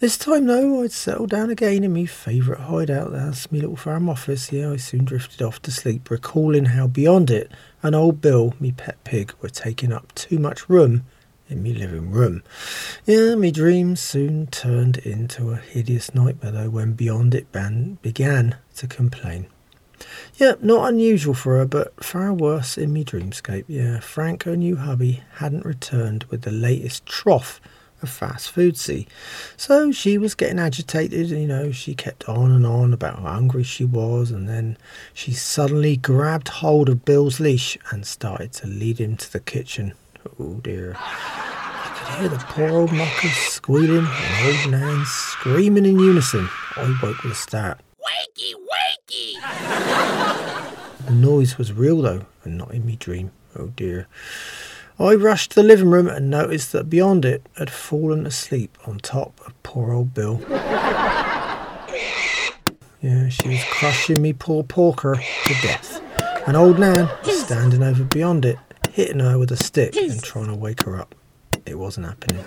This 0.00 0.18
time, 0.18 0.46
though, 0.46 0.82
I'd 0.82 0.92
settled 0.92 1.30
down 1.30 1.48
again 1.48 1.82
in 1.82 1.94
me 1.94 2.04
favourite 2.04 2.64
hideout, 2.64 3.12
that's 3.12 3.50
me 3.50 3.60
little 3.60 3.76
farm 3.76 4.10
office. 4.10 4.52
Yeah, 4.52 4.72
I 4.72 4.76
soon 4.76 5.06
drifted 5.06 5.40
off 5.40 5.62
to 5.62 5.70
sleep, 5.70 6.10
recalling 6.10 6.66
how 6.66 6.88
beyond 6.88 7.30
it 7.30 7.50
and 7.82 7.94
old 7.94 8.20
Bill, 8.20 8.52
me 8.60 8.72
pet 8.72 9.02
pig, 9.04 9.32
were 9.40 9.48
taking 9.48 9.94
up 9.94 10.14
too 10.14 10.38
much 10.38 10.68
room 10.68 11.06
in 11.50 11.62
me 11.62 11.74
living 11.74 12.10
room. 12.10 12.42
Yeah, 13.04 13.34
me 13.34 13.50
dreams 13.50 14.00
soon 14.00 14.46
turned 14.46 14.98
into 14.98 15.50
a 15.50 15.56
hideous 15.56 16.14
nightmare 16.14 16.52
though 16.52 16.70
when 16.70 16.92
Beyond 16.92 17.34
It 17.34 17.50
ban- 17.52 17.98
began 18.02 18.56
to 18.76 18.86
complain. 18.86 19.46
Yeah, 20.36 20.54
not 20.60 20.88
unusual 20.88 21.34
for 21.34 21.58
her, 21.58 21.66
but 21.66 22.02
far 22.02 22.32
worse 22.32 22.78
in 22.78 22.92
me 22.92 23.04
dreamscape. 23.04 23.64
Yeah, 23.68 24.00
Frank, 24.00 24.44
her 24.44 24.56
new 24.56 24.76
hubby, 24.76 25.22
hadn't 25.34 25.66
returned 25.66 26.24
with 26.24 26.42
the 26.42 26.50
latest 26.50 27.04
trough 27.04 27.60
of 28.02 28.08
fast 28.08 28.50
food 28.50 28.78
see. 28.78 29.06
So 29.58 29.92
she 29.92 30.16
was 30.16 30.34
getting 30.34 30.58
agitated, 30.58 31.28
you 31.28 31.46
know, 31.46 31.70
she 31.70 31.94
kept 31.94 32.28
on 32.28 32.50
and 32.50 32.64
on 32.66 32.94
about 32.94 33.18
how 33.18 33.28
hungry 33.28 33.62
she 33.62 33.84
was, 33.84 34.30
and 34.30 34.48
then 34.48 34.78
she 35.12 35.32
suddenly 35.32 35.96
grabbed 35.96 36.48
hold 36.48 36.88
of 36.88 37.04
Bill's 37.04 37.40
leash 37.40 37.76
and 37.90 38.06
started 38.06 38.52
to 38.54 38.66
lead 38.66 38.98
him 38.98 39.16
to 39.18 39.30
the 39.30 39.40
kitchen. 39.40 39.92
Oh 40.38 40.54
dear. 40.62 40.96
I 40.98 41.92
could 41.96 42.20
hear 42.20 42.28
the 42.28 42.38
poor 42.38 42.68
old 42.70 42.92
muckers 42.92 43.32
squealing 43.32 44.06
and 44.06 44.46
old 44.46 44.70
Nan 44.70 45.04
screaming 45.06 45.86
in 45.86 45.98
unison. 45.98 46.48
I 46.76 46.98
woke 47.02 47.22
with 47.22 47.32
a 47.32 47.34
start. 47.34 47.80
Wakey, 47.98 48.54
wakey! 48.54 49.36
The 51.06 51.12
noise 51.12 51.56
was 51.58 51.72
real 51.72 52.02
though, 52.02 52.26
and 52.44 52.58
not 52.58 52.72
in 52.72 52.84
me 52.84 52.96
dream. 52.96 53.32
Oh 53.58 53.68
dear. 53.68 54.06
I 54.98 55.14
rushed 55.14 55.52
to 55.52 55.56
the 55.56 55.62
living 55.62 55.90
room 55.90 56.08
and 56.08 56.28
noticed 56.28 56.72
that 56.72 56.90
beyond 56.90 57.24
it 57.24 57.46
had 57.56 57.70
fallen 57.70 58.26
asleep 58.26 58.76
on 58.86 58.98
top 58.98 59.40
of 59.46 59.54
poor 59.62 59.92
old 59.92 60.12
Bill. 60.12 60.42
Yeah, 63.00 63.30
she 63.30 63.48
was 63.48 63.64
crushing 63.64 64.20
me 64.20 64.34
poor 64.34 64.62
porker 64.62 65.14
to 65.14 65.54
death. 65.62 66.02
And 66.46 66.54
old 66.54 66.78
Nan 66.78 67.08
was 67.24 67.40
standing 67.40 67.82
over 67.82 68.04
beyond 68.04 68.44
it, 68.44 68.58
hitting 68.92 69.20
her 69.20 69.38
with 69.38 69.50
a 69.50 69.56
stick 69.56 69.96
and 69.96 70.22
trying 70.22 70.48
to 70.48 70.54
wake 70.54 70.82
her 70.82 70.98
up. 70.98 71.14
It 71.66 71.78
wasn't 71.78 72.06
happening. 72.06 72.44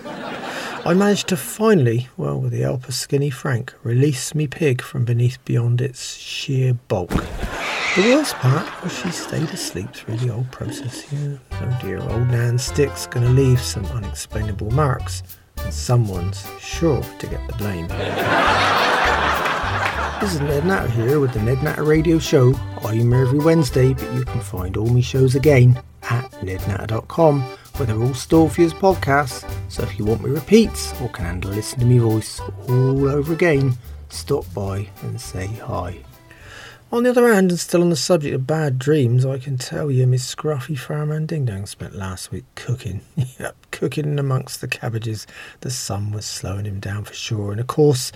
I 0.86 0.94
managed 0.94 1.30
to 1.30 1.38
finally, 1.38 2.10
well, 2.18 2.40
with 2.40 2.52
the 2.52 2.62
help 2.62 2.88
of 2.88 2.94
Skinny 2.94 3.30
Frank, 3.30 3.74
release 3.84 4.36
me 4.36 4.48
pig 4.48 4.82
from 4.82 5.06
beneath 5.06 5.38
beyond 5.46 5.80
its 5.80 6.16
sheer 6.16 6.74
bulk. 6.74 7.10
The 7.10 8.02
worst 8.16 8.36
part 8.36 8.84
was 8.84 8.92
she 8.98 9.12
stayed 9.12 9.50
asleep 9.50 9.94
through 9.94 10.18
the 10.18 10.34
whole 10.34 10.48
process. 10.52 11.06
Yeah, 11.14 11.38
oh 11.52 11.80
dear, 11.82 12.00
old 12.02 12.28
Nan's 12.28 12.64
stick's 12.64 13.08
gonna 13.08 13.30
leave 13.30 13.62
some 13.62 13.86
unexplainable 13.86 14.72
marks, 14.72 15.24
and 15.64 15.74
someone's 15.74 16.46
sure 16.60 17.02
to 17.20 17.28
get 17.28 17.46
the 17.48 17.54
blame. 17.54 17.88
This 20.24 20.36
is 20.36 20.40
Ned 20.40 20.66
Natter 20.66 20.88
here 20.88 21.20
with 21.20 21.34
the 21.34 21.42
Ned 21.42 21.62
Natter 21.64 21.84
Radio 21.84 22.18
Show. 22.18 22.54
I'm 22.82 23.12
here 23.12 23.24
every 23.24 23.40
Wednesday, 23.40 23.94
but 23.94 24.10
you 24.14 24.24
can 24.24 24.40
find 24.40 24.78
all 24.78 24.88
my 24.88 25.02
shows 25.02 25.36
again 25.36 25.84
at 26.04 26.32
nednatter.com, 26.32 27.42
where 27.42 27.86
they're 27.86 28.02
all 28.02 28.14
stored 28.14 28.54
for 28.54 28.62
you 28.62 28.68
as 28.68 28.74
podcasts. 28.74 29.46
So 29.68 29.84
if 29.84 30.00
you 30.00 30.06
want 30.06 30.24
me 30.24 30.30
repeats 30.30 30.94
or 31.02 31.10
can 31.10 31.26
handle 31.26 31.52
listening 31.52 31.90
to 31.90 31.94
me 31.94 32.00
voice 32.00 32.40
all 32.70 33.10
over 33.10 33.34
again, 33.34 33.78
stop 34.08 34.46
by 34.54 34.88
and 35.02 35.20
say 35.20 35.48
hi. 35.48 35.98
On 36.94 37.04
the 37.04 37.10
other 37.10 37.34
hand, 37.34 37.52
and 37.52 37.60
still 37.60 37.82
on 37.82 37.90
the 37.90 37.98
subject 37.98 38.34
of 38.34 38.48
bad 38.48 38.80
dreams, 38.80 39.26
I 39.26 39.40
can 39.40 39.58
tell 39.58 39.92
you 39.92 40.08
Miss 40.08 40.34
Scruffy 40.34 40.80
Farman 40.80 41.26
Ding 41.26 41.44
Dong 41.44 41.66
spent 41.66 41.96
last 41.96 42.32
week 42.32 42.46
cooking. 42.56 43.02
yep, 43.40 43.58
cooking 43.72 44.18
amongst 44.18 44.62
the 44.62 44.70
cabbages. 44.70 45.28
The 45.60 45.70
sun 45.70 46.12
was 46.12 46.26
slowing 46.26 46.64
him 46.64 46.80
down 46.80 47.04
for 47.04 47.14
sure, 47.14 47.52
and 47.52 47.60
of 47.60 47.68
course, 47.68 48.14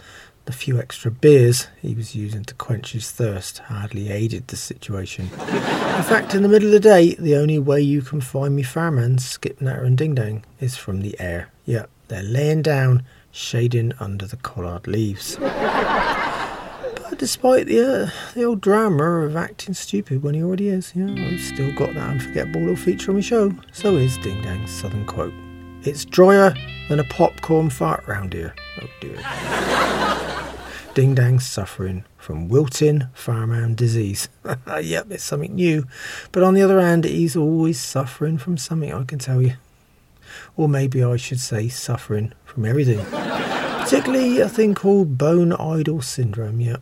the 0.47 0.53
few 0.53 0.79
extra 0.79 1.11
beers 1.11 1.67
he 1.81 1.93
was 1.93 2.15
using 2.15 2.41
to 2.41 2.55
quench 2.55 2.93
his 2.93 3.11
thirst 3.11 3.59
hardly 3.59 4.09
aided 4.09 4.47
the 4.47 4.55
situation. 4.55 5.25
in 5.25 6.03
fact, 6.03 6.33
in 6.33 6.41
the 6.41 6.47
middle 6.47 6.69
of 6.69 6.71
the 6.71 6.79
day, 6.79 7.15
the 7.15 7.35
only 7.35 7.59
way 7.59 7.81
you 7.81 8.01
can 8.01 8.21
find 8.21 8.55
me 8.55 8.63
farmhands, 8.63 9.27
Skip 9.27 9.59
Natter 9.59 9.83
and 9.83 9.97
Ding 9.97 10.15
Dong, 10.15 10.45
is 10.61 10.77
from 10.77 11.01
the 11.01 11.19
air. 11.19 11.51
Yep, 11.65 11.89
they're 12.07 12.23
laying 12.23 12.61
down, 12.61 13.03
shading 13.29 13.91
under 13.99 14.25
the 14.25 14.37
collard 14.37 14.87
leaves. 14.87 15.35
but 15.35 17.17
despite 17.17 17.67
the 17.67 18.05
uh, 18.05 18.09
the 18.33 18.45
old 18.45 18.61
drama 18.61 19.03
of 19.03 19.35
acting 19.35 19.73
stupid 19.73 20.23
when 20.23 20.33
he 20.33 20.41
already 20.41 20.69
is, 20.69 20.93
yeah, 20.95 21.13
I've 21.13 21.41
still 21.41 21.73
got 21.73 21.93
that 21.93 22.09
unforgettable 22.09 22.61
little 22.61 22.77
feature 22.77 23.11
on 23.11 23.17
my 23.17 23.21
show. 23.21 23.53
So 23.73 23.97
is 23.97 24.17
Ding 24.19 24.41
Dong's 24.43 24.71
southern 24.71 25.05
quote. 25.05 25.33
It's 25.83 26.05
drier 26.05 26.53
than 26.87 27.01
a 27.01 27.03
popcorn 27.03 27.69
fart 27.69 28.07
round 28.07 28.31
here. 28.31 28.55
Oh 28.81 28.87
dear. 29.01 30.23
Ding 30.97 31.13
Dang's 31.13 31.45
suffering 31.45 32.05
from 32.17 32.47
wilting 32.47 33.05
farmhand 33.13 33.77
disease. 33.77 34.29
yep, 34.81 35.05
it's 35.11 35.23
something 35.23 35.53
new. 35.53 35.85
But 36.31 36.41
on 36.41 36.55
the 36.55 36.63
other 36.63 36.81
hand, 36.81 37.03
he's 37.03 37.35
always 37.35 37.79
suffering 37.79 38.39
from 38.39 38.57
something, 38.57 38.91
I 38.91 39.03
can 39.03 39.19
tell 39.19 39.39
you. 39.39 39.57
Or 40.55 40.67
maybe 40.67 41.03
I 41.03 41.17
should 41.17 41.39
say 41.39 41.69
suffering 41.69 42.33
from 42.45 42.65
everything. 42.65 43.05
Particularly 43.11 44.39
a 44.39 44.49
thing 44.49 44.73
called 44.73 45.19
bone 45.19 45.53
idle 45.53 46.01
syndrome, 46.01 46.61
yep 46.61 46.81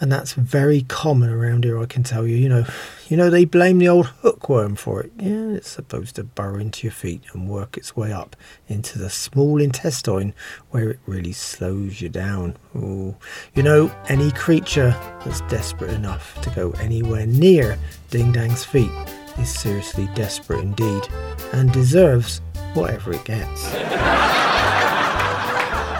and 0.00 0.12
that's 0.12 0.32
very 0.32 0.82
common 0.82 1.30
around 1.30 1.64
here. 1.64 1.78
I 1.78 1.86
can 1.86 2.02
tell 2.02 2.26
you. 2.26 2.36
You 2.36 2.48
know, 2.48 2.64
you 3.08 3.16
know 3.16 3.30
they 3.30 3.44
blame 3.44 3.78
the 3.78 3.88
old 3.88 4.06
hookworm 4.06 4.76
for 4.76 5.02
it. 5.02 5.12
Yeah, 5.18 5.50
it's 5.50 5.68
supposed 5.68 6.16
to 6.16 6.24
burrow 6.24 6.58
into 6.58 6.86
your 6.86 6.92
feet 6.92 7.22
and 7.32 7.48
work 7.48 7.76
its 7.76 7.96
way 7.96 8.12
up 8.12 8.36
into 8.68 8.98
the 8.98 9.10
small 9.10 9.60
intestine, 9.60 10.34
where 10.70 10.90
it 10.90 11.00
really 11.06 11.32
slows 11.32 12.00
you 12.00 12.08
down. 12.08 12.56
Ooh. 12.76 13.16
You 13.54 13.62
know, 13.62 13.90
any 14.08 14.30
creature 14.32 14.90
that's 15.24 15.40
desperate 15.42 15.92
enough 15.92 16.40
to 16.42 16.50
go 16.50 16.70
anywhere 16.72 17.26
near 17.26 17.78
Ding 18.10 18.32
Dang's 18.32 18.64
feet 18.64 18.90
is 19.38 19.52
seriously 19.52 20.08
desperate 20.14 20.60
indeed, 20.60 21.08
and 21.52 21.72
deserves 21.72 22.40
whatever 22.74 23.12
it 23.12 23.24
gets. 23.24 24.34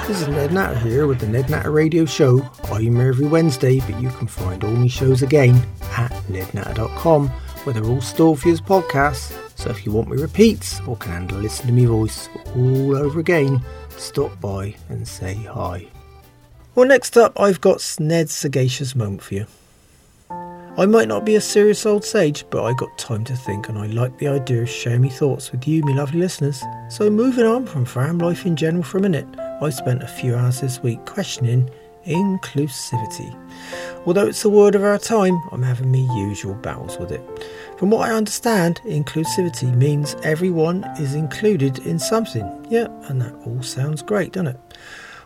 This 0.09 0.23
is 0.23 0.29
Ned 0.29 0.55
Natter 0.55 0.79
here 0.79 1.07
with 1.07 1.21
the 1.21 1.27
Ned 1.27 1.51
Natter 1.51 1.71
Radio 1.71 2.07
Show. 2.07 2.41
I'm 2.73 2.99
every 2.99 3.27
Wednesday, 3.27 3.81
but 3.81 4.01
you 4.01 4.09
can 4.09 4.27
find 4.27 4.65
all 4.65 4.71
my 4.71 4.87
shows 4.87 5.21
again 5.21 5.55
at 5.83 6.11
nednatter.com, 6.31 7.29
where 7.29 7.75
they're 7.75 7.85
all 7.85 8.01
stored 8.01 8.39
for 8.39 8.49
you 8.49 8.55
as 8.55 8.61
podcasts. 8.63 9.37
So 9.59 9.69
if 9.69 9.85
you 9.85 9.93
want 9.93 10.09
me 10.09 10.17
repeats 10.17 10.81
or 10.87 10.97
can 10.97 11.13
handle 11.13 11.37
listen 11.37 11.67
to 11.67 11.75
me 11.75 11.85
voice 11.85 12.31
all 12.57 12.97
over 12.97 13.21
again, 13.21 13.63
stop 13.99 14.41
by 14.41 14.75
and 14.89 15.07
say 15.07 15.35
hi. 15.35 15.87
Well, 16.75 16.89
next 16.89 17.19
up, 17.19 17.39
I've 17.39 17.61
got 17.61 17.85
Ned's 18.01 18.33
sagacious 18.33 18.97
moment 18.97 19.21
for 19.21 19.35
you. 19.35 19.47
I 20.31 20.87
might 20.87 21.09
not 21.09 21.27
be 21.27 21.35
a 21.35 21.41
serious 21.43 21.85
old 21.85 22.03
sage, 22.03 22.47
but 22.49 22.65
I 22.65 22.73
got 22.73 22.97
time 22.97 23.25
to 23.25 23.37
think 23.37 23.69
and 23.69 23.77
I 23.77 23.89
like 23.89 24.17
the 24.17 24.29
idea 24.29 24.63
of 24.63 24.71
sharing 24.71 25.03
my 25.03 25.11
thoughts 25.11 25.53
with 25.53 25.69
you, 25.69 25.83
my 25.83 25.93
lovely 25.93 26.21
listeners. 26.21 26.63
So 26.89 27.11
moving 27.11 27.45
on 27.45 27.67
from 27.67 27.85
farm 27.85 28.17
life 28.21 28.47
in 28.47 28.57
general 28.57 28.85
for 28.85 28.97
a 28.97 29.03
minute, 29.03 29.27
I 29.61 29.71
spent 29.71 30.05
a 30.05 30.09
few 30.09 30.37
hours 30.37 30.61
this 30.61 30.81
week 30.83 31.05
questioning 31.05 31.69
inclusivity. 32.07 33.37
Although 34.07 34.29
it's 34.29 34.43
the 34.43 34.51
word 34.51 34.77
of 34.77 34.85
our 34.85 34.99
time, 34.99 35.37
I'm 35.51 35.63
having 35.63 35.91
my 35.91 36.17
usual 36.17 36.55
battles 36.55 36.97
with 36.99 37.11
it. 37.11 37.21
From 37.77 37.91
what 37.91 38.09
I 38.09 38.15
understand, 38.15 38.81
inclusivity 38.85 39.75
means 39.75 40.15
everyone 40.23 40.85
is 40.99 41.15
included 41.15 41.81
in 41.81 41.99
something. 41.99 42.67
Yeah, 42.71 42.87
and 43.09 43.21
that 43.21 43.35
all 43.45 43.63
sounds 43.63 44.01
great, 44.01 44.33
doesn't 44.33 44.55
it? 44.55 44.61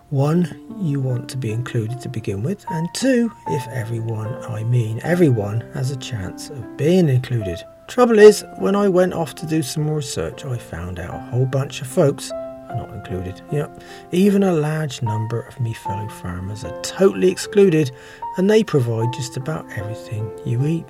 One, 0.08 0.78
you 0.80 1.00
want 1.00 1.28
to 1.30 1.36
be 1.36 1.52
included 1.52 2.00
to 2.00 2.08
begin 2.08 2.42
with, 2.42 2.64
and 2.70 2.88
two, 2.94 3.30
if 3.48 3.66
everyone, 3.68 4.34
I 4.44 4.64
mean 4.64 5.00
everyone, 5.02 5.60
has 5.74 5.90
a 5.90 5.96
chance 5.96 6.50
of 6.50 6.76
being 6.76 7.08
included. 7.08 7.62
Trouble 7.86 8.18
is, 8.18 8.44
when 8.58 8.76
I 8.76 8.88
went 8.88 9.14
off 9.14 9.34
to 9.36 9.46
do 9.46 9.62
some 9.62 9.84
more 9.84 9.96
research, 9.96 10.44
I 10.44 10.56
found 10.56 10.98
out 10.98 11.14
a 11.14 11.30
whole 11.30 11.46
bunch 11.46 11.80
of 11.80 11.86
folks 11.86 12.30
are 12.72 12.78
not 12.78 12.94
included. 12.94 13.40
Yep, 13.50 13.82
even 14.12 14.42
a 14.42 14.52
large 14.52 15.02
number 15.02 15.40
of 15.40 15.60
me 15.60 15.72
fellow 15.72 16.08
farmers 16.08 16.64
are 16.64 16.80
totally 16.82 17.30
excluded, 17.30 17.90
and 18.36 18.50
they 18.50 18.64
provide 18.64 19.12
just 19.12 19.36
about 19.36 19.70
everything 19.72 20.30
you 20.44 20.64
eat. 20.66 20.86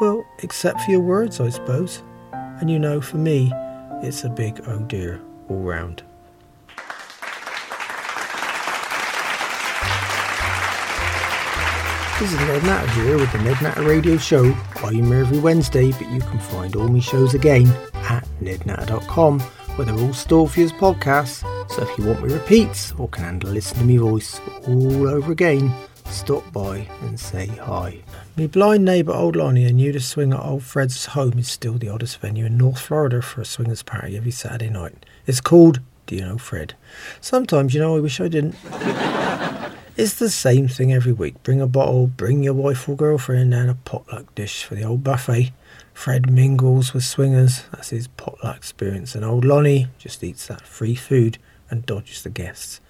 Well, 0.00 0.24
except 0.42 0.80
for 0.80 0.90
your 0.90 1.00
words, 1.00 1.40
I 1.40 1.50
suppose. 1.50 2.02
And 2.32 2.70
you 2.70 2.78
know, 2.78 3.00
for 3.00 3.16
me, 3.16 3.52
it's 4.02 4.24
a 4.24 4.28
big 4.28 4.62
oh 4.66 4.80
dear 4.80 5.20
all 5.48 5.60
round. 5.60 6.02
This 12.20 12.34
is 12.34 12.38
Ned 12.40 12.62
Natter 12.64 12.90
here 12.90 13.16
with 13.16 13.32
the 13.32 13.38
Ned 13.38 13.62
Natter 13.62 13.82
Radio 13.82 14.18
Show. 14.18 14.54
I'm 14.84 15.06
here 15.06 15.20
every 15.22 15.38
Wednesday, 15.38 15.90
but 15.92 16.06
you 16.10 16.20
can 16.20 16.38
find 16.38 16.76
all 16.76 16.86
my 16.86 17.00
shows 17.00 17.32
again 17.32 17.66
at 17.94 18.28
nednatter.com, 18.42 19.42
where 19.80 19.94
they're 19.94 20.04
all 20.04 20.12
stored 20.12 20.50
for 20.50 20.60
you 20.60 20.66
as 20.66 20.72
podcasts. 20.74 21.40
So 21.70 21.80
if 21.80 21.96
you 21.96 22.04
want 22.04 22.22
me 22.22 22.34
repeats 22.34 22.92
or 22.98 23.08
can 23.08 23.24
handle 23.24 23.48
listen 23.48 23.78
to 23.78 23.84
me 23.84 23.96
voice 23.96 24.38
all 24.66 25.08
over 25.08 25.32
again, 25.32 25.72
stop 26.04 26.52
by 26.52 26.86
and 27.00 27.18
say 27.18 27.46
hi. 27.46 28.02
My 28.36 28.46
blind 28.46 28.84
neighbour 28.84 29.14
Old 29.14 29.36
Lonnie 29.36 29.72
knew 29.72 29.90
the 29.90 30.00
swing 30.00 30.34
at 30.34 30.40
Old 30.40 30.64
Fred's 30.64 31.06
home 31.06 31.38
is 31.38 31.50
still 31.50 31.78
the 31.78 31.88
oddest 31.88 32.20
venue 32.20 32.44
in 32.44 32.58
North 32.58 32.78
Florida 32.78 33.22
for 33.22 33.40
a 33.40 33.46
swingers 33.46 33.82
party 33.82 34.18
every 34.18 34.32
Saturday 34.32 34.68
night. 34.68 35.06
It's 35.26 35.40
called 35.40 35.80
Do 36.04 36.14
You 36.14 36.26
Know 36.26 36.36
Fred? 36.36 36.74
Sometimes, 37.22 37.72
you 37.72 37.80
know, 37.80 37.96
I 37.96 38.00
wish 38.00 38.20
I 38.20 38.28
didn't. 38.28 38.56
It's 39.96 40.14
the 40.14 40.30
same 40.30 40.66
thing 40.66 40.94
every 40.94 41.12
week. 41.12 41.42
Bring 41.42 41.60
a 41.60 41.66
bottle, 41.66 42.06
bring 42.06 42.42
your 42.42 42.54
wife 42.54 42.88
or 42.88 42.96
girlfriend, 42.96 43.52
and 43.52 43.68
a 43.68 43.74
potluck 43.74 44.34
dish 44.34 44.64
for 44.64 44.74
the 44.74 44.82
old 44.82 45.04
buffet. 45.04 45.52
Fred 45.92 46.30
mingles 46.30 46.94
with 46.94 47.04
swingers, 47.04 47.64
that's 47.72 47.90
his 47.90 48.08
potluck 48.08 48.56
experience, 48.56 49.14
and 49.14 49.24
old 49.24 49.44
Lonnie 49.44 49.88
just 49.98 50.24
eats 50.24 50.46
that 50.46 50.62
free 50.62 50.94
food 50.94 51.38
and 51.68 51.86
dodges 51.86 52.22
the 52.22 52.30
guests. 52.30 52.80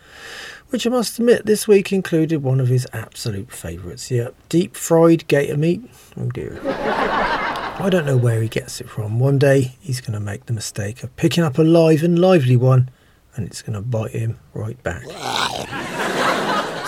Which 0.68 0.86
I 0.86 0.90
must 0.90 1.18
admit, 1.18 1.46
this 1.46 1.66
week 1.66 1.92
included 1.92 2.42
one 2.42 2.60
of 2.60 2.68
his 2.68 2.86
absolute 2.92 3.50
favourites. 3.50 4.10
Yep, 4.10 4.34
deep 4.48 4.76
fried 4.76 5.26
gator 5.26 5.56
meat. 5.56 5.82
Oh 6.16 6.30
dear. 6.30 6.60
I 6.64 7.88
don't 7.90 8.06
know 8.06 8.16
where 8.16 8.42
he 8.42 8.48
gets 8.48 8.80
it 8.80 8.88
from. 8.88 9.18
One 9.18 9.38
day 9.38 9.76
he's 9.80 10.00
going 10.00 10.12
to 10.12 10.20
make 10.20 10.46
the 10.46 10.52
mistake 10.52 11.02
of 11.02 11.14
picking 11.16 11.42
up 11.42 11.58
a 11.58 11.62
live 11.62 12.02
and 12.02 12.18
lively 12.18 12.56
one, 12.56 12.90
and 13.34 13.46
it's 13.46 13.62
going 13.62 13.74
to 13.74 13.80
bite 13.80 14.12
him 14.12 14.38
right 14.54 14.80
back. 14.82 15.02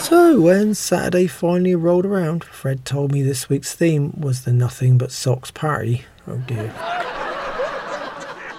So, 0.02 0.40
when 0.40 0.74
Saturday 0.74 1.28
finally 1.28 1.76
rolled 1.76 2.04
around, 2.04 2.42
Fred 2.42 2.84
told 2.84 3.12
me 3.12 3.22
this 3.22 3.48
week's 3.48 3.74
theme 3.74 4.12
was 4.18 4.42
the 4.42 4.52
Nothing 4.52 4.98
But 4.98 5.12
Socks 5.12 5.50
party. 5.52 6.04
Oh 6.26 6.38
dear. 6.38 6.70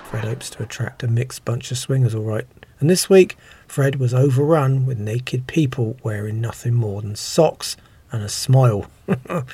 Fred 0.06 0.23
hopes 0.23 0.49
to 0.51 0.63
attract 0.63 1.03
a 1.03 1.08
mixed 1.08 1.43
bunch 1.43 1.69
of 1.69 1.77
swingers, 1.77 2.15
alright. 2.15 2.47
And 2.79 2.89
this 2.89 3.10
week, 3.10 3.38
Fred 3.67 3.97
was 3.97 4.13
overrun 4.13 4.86
with 4.86 4.97
naked 4.97 5.45
people 5.47 5.97
wearing 6.01 6.39
nothing 6.39 6.75
more 6.75 7.01
than 7.01 7.15
socks 7.15 7.75
and 8.12 8.23
a 8.23 8.29
smile. 8.29 8.89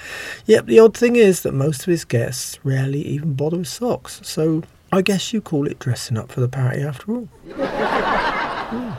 yep, 0.45 0.67
the 0.67 0.79
odd 0.79 0.95
thing 0.95 1.15
is 1.15 1.41
that 1.41 1.53
most 1.53 1.81
of 1.81 1.87
his 1.87 2.05
guests 2.05 2.59
rarely 2.63 3.01
even 3.01 3.33
bother 3.33 3.57
with 3.57 3.67
socks, 3.67 4.21
so 4.23 4.61
I 4.91 5.01
guess 5.01 5.33
you 5.33 5.41
call 5.41 5.65
it 5.65 5.79
dressing 5.79 6.17
up 6.17 6.31
for 6.31 6.39
the 6.39 6.49
party 6.49 6.81
after 6.81 7.13
all. 7.13 7.29
Hmm. 8.69 8.91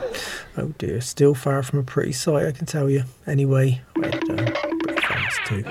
Oh 0.56 0.72
dear, 0.78 1.00
still 1.00 1.34
far 1.34 1.62
from 1.62 1.78
a 1.78 1.82
pretty 1.82 2.12
sight, 2.12 2.46
I 2.46 2.52
can 2.52 2.66
tell 2.66 2.90
you. 2.90 3.04
Anyway, 3.26 3.80
uh, 3.96 4.10
pretty 4.10 5.00
famous 5.00 5.38
too. 5.46 5.62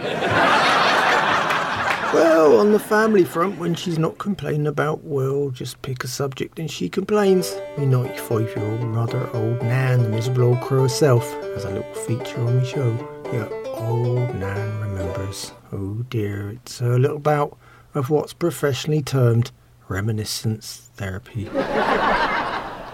well, 2.14 2.60
on 2.60 2.72
the 2.72 2.80
family 2.80 3.24
front, 3.24 3.60
when 3.60 3.76
she's 3.76 4.00
not 4.00 4.18
complaining 4.18 4.68
about, 4.68 5.04
well, 5.04 5.50
just 5.50 5.82
pick 5.82 6.04
a 6.04 6.08
subject 6.08 6.60
and 6.60 6.72
she 6.72 6.90
complains. 6.90 7.56
Me 7.78 7.86
95 7.86 8.56
year 8.56 8.66
old 8.66 8.84
rather 8.84 9.30
old 9.36 9.62
Nan, 9.62 10.04
the 10.04 10.10
miserable 10.10 10.44
old 10.44 10.62
crow 10.62 10.84
herself, 10.84 11.30
has 11.54 11.66
a 11.66 11.70
little 11.70 11.94
feature 11.94 12.40
on 12.42 12.58
my 12.58 12.64
show. 12.64 13.22
Yeah, 13.34 13.48
old 13.66 14.34
Nan 14.36 14.80
remembers. 14.80 15.52
Oh 15.72 16.06
dear, 16.10 16.50
it's 16.50 16.82
a 16.82 16.98
little 16.98 17.20
bout 17.20 17.58
of 17.94 18.10
what's 18.10 18.34
professionally 18.34 19.02
termed 19.02 19.52
reminiscence 19.88 20.90
therapy. 20.96 21.50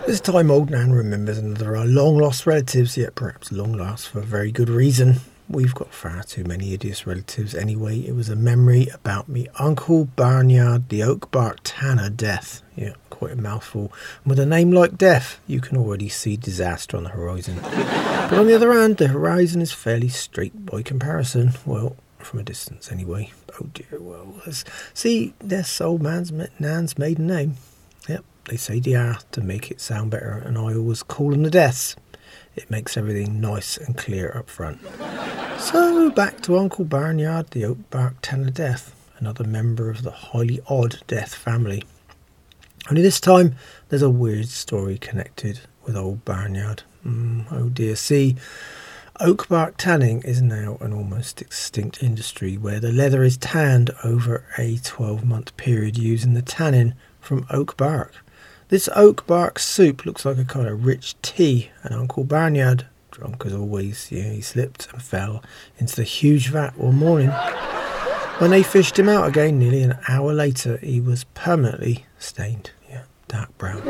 This 0.07 0.21
time, 0.21 0.51
old 0.51 0.69
Nan 0.69 0.93
remembers 0.93 1.39
another 1.39 1.75
our 1.75 1.85
long 1.85 2.19
lost 2.19 2.45
relatives, 2.45 2.95
yet 2.95 3.15
perhaps 3.15 3.51
long 3.51 3.73
lost 3.73 4.09
for 4.09 4.19
a 4.19 4.23
very 4.23 4.51
good 4.51 4.69
reason. 4.69 5.15
We've 5.49 5.73
got 5.73 5.91
far 5.91 6.21
too 6.21 6.43
many 6.43 6.69
hideous 6.69 7.07
relatives 7.07 7.55
anyway. 7.55 8.01
It 8.01 8.13
was 8.13 8.29
a 8.29 8.35
memory 8.35 8.87
about 8.93 9.27
me 9.27 9.47
Uncle 9.57 10.05
Barnyard, 10.05 10.89
the 10.89 11.01
Oak 11.01 11.31
Bark 11.31 11.57
Tanner 11.63 12.11
death. 12.11 12.61
Yeah, 12.75 12.93
quite 13.09 13.31
a 13.31 13.35
mouthful. 13.35 13.91
And 14.23 14.29
with 14.29 14.39
a 14.39 14.45
name 14.45 14.71
like 14.71 14.95
Death, 14.95 15.39
you 15.47 15.59
can 15.59 15.75
already 15.75 16.09
see 16.09 16.37
disaster 16.37 16.97
on 16.97 17.03
the 17.03 17.09
horizon. 17.09 17.55
but 17.61 18.33
on 18.33 18.45
the 18.45 18.55
other 18.55 18.73
hand, 18.73 18.97
the 18.97 19.07
horizon 19.07 19.59
is 19.59 19.71
fairly 19.71 20.09
straight 20.09 20.67
by 20.67 20.83
comparison. 20.83 21.53
Well, 21.65 21.95
from 22.19 22.39
a 22.39 22.43
distance 22.43 22.91
anyway. 22.91 23.31
Oh 23.59 23.69
dear, 23.73 23.99
well, 23.99 24.39
see, 24.93 25.33
this 25.39 25.81
old 25.81 26.03
man's 26.03 26.31
Nan's 26.59 26.97
maiden 26.97 27.25
name. 27.25 27.55
Yep, 28.07 28.23
they 28.45 28.58
say 28.58 28.79
DR 28.79 29.19
to 29.31 29.41
make 29.41 29.71
it 29.71 29.81
sound 29.81 30.12
better, 30.12 30.41
and 30.45 30.58
I 30.58 30.73
always 30.75 31.03
call 31.03 31.31
them 31.31 31.43
the 31.43 31.49
deaths. 31.49 31.95
It 32.55 32.71
makes 32.71 32.95
everything 32.95 33.41
nice 33.41 33.77
and 33.77 33.97
clear 33.97 34.31
up 34.38 34.49
front. 34.49 34.79
so 35.60 36.10
back 36.12 36.41
to 36.41 36.58
Uncle 36.58 36.86
Barnyard, 36.86 37.51
the 37.51 37.65
oak 37.65 37.89
bark 37.89 38.15
Tanner 38.21 38.49
Death, 38.49 38.95
another 39.17 39.43
member 39.43 39.89
of 39.89 40.03
the 40.03 40.12
highly 40.12 40.62
odd 40.67 41.01
Death 41.08 41.36
family. 41.36 41.84
Only 42.89 43.01
this 43.01 43.19
time, 43.19 43.55
there's 43.89 44.01
a 44.01 44.10
weird 44.10 44.47
story 44.47 44.97
connected 44.97 45.62
with 45.84 45.97
old 45.97 46.23
Barnyard. 46.23 46.84
Mm, 47.05 47.51
oh 47.51 47.69
dear. 47.69 47.95
See, 47.95 48.36
oak 49.19 49.47
bark 49.47 49.75
tanning 49.77 50.21
is 50.21 50.41
now 50.41 50.77
an 50.81 50.93
almost 50.93 51.41
extinct 51.41 52.03
industry 52.03 52.58
where 52.58 52.79
the 52.79 52.91
leather 52.91 53.23
is 53.23 53.38
tanned 53.38 53.91
over 54.03 54.45
a 54.58 54.77
12 54.77 55.23
month 55.25 55.55
period 55.58 55.97
using 55.97 56.34
the 56.34 56.41
tannin 56.41 56.95
from 57.19 57.45
oak 57.49 57.75
bark. 57.77 58.24
This 58.67 58.89
oak 58.95 59.28
bark 59.28 59.60
soup 59.60 60.08
looks 60.08 60.25
like 60.25 60.39
a 60.39 60.43
kind 60.43 60.67
of 60.67 60.86
rich 60.86 61.15
tea, 61.21 61.69
and 61.84 61.93
Uncle 61.93 62.23
Barnyard, 62.23 62.88
drunk 63.12 63.45
as 63.45 63.54
always, 63.54 64.12
yeah, 64.12 64.32
he 64.32 64.41
slipped 64.41 64.91
and 64.91 65.01
fell 65.01 65.43
into 65.78 65.95
the 65.95 66.04
huge 66.04 66.49
vat 66.49 66.75
one 66.75 66.95
morning. 66.95 67.30
When 68.39 68.49
they 68.49 68.63
fished 68.63 68.97
him 68.97 69.08
out 69.08 69.28
again, 69.28 69.60
nearly 69.60 69.84
an 69.84 69.99
hour 70.10 70.34
later, 70.34 70.78
he 70.78 70.99
was 70.99 71.25
permanently 71.36 72.08
stained, 72.17 72.71
yeah, 72.89 73.04
dark 73.28 73.56
brown. 73.60 73.84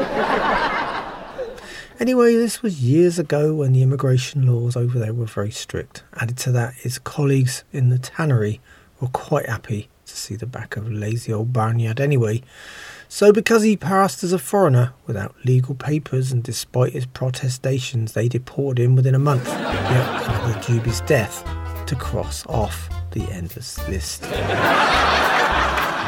Anyway, 1.98 2.36
this 2.36 2.62
was 2.62 2.84
years 2.84 3.18
ago 3.18 3.56
when 3.56 3.72
the 3.72 3.82
immigration 3.82 4.46
laws 4.46 4.76
over 4.76 5.00
there 5.00 5.14
were 5.14 5.26
very 5.26 5.52
strict. 5.52 6.04
Added 6.16 6.38
to 6.40 6.52
that, 6.52 6.74
his 6.74 7.00
colleagues 7.00 7.64
in 7.72 7.88
the 7.88 7.98
tannery 7.98 8.60
were 9.00 9.08
quite 9.08 9.48
happy 9.48 9.88
to 10.06 10.18
see 10.18 10.36
the 10.36 10.46
back 10.46 10.76
of 10.76 10.92
lazy 10.92 11.32
old 11.32 11.54
Barnyard 11.54 12.02
anyway. 12.02 12.44
So, 13.08 13.32
because 13.32 13.64
he 13.64 13.78
passed 13.78 14.24
as 14.24 14.34
a 14.34 14.40
foreigner 14.40 14.94
without 15.06 15.36
legal 15.46 15.76
papers 15.76 16.32
and 16.32 16.44
despite 16.44 16.94
his 16.94 17.06
protestations, 17.06 18.14
they 18.14 18.28
deported 18.28 18.84
him 18.84 18.96
within 18.96 19.16
a 19.16 19.20
month. 19.20 19.48
Yet 19.48 20.24
another 20.24 20.60
dubious 20.62 21.02
death 21.02 21.48
to 21.86 21.96
cross 21.96 22.46
off 22.48 22.90
the 23.12 23.24
endless 23.32 23.78
list. 23.88 24.24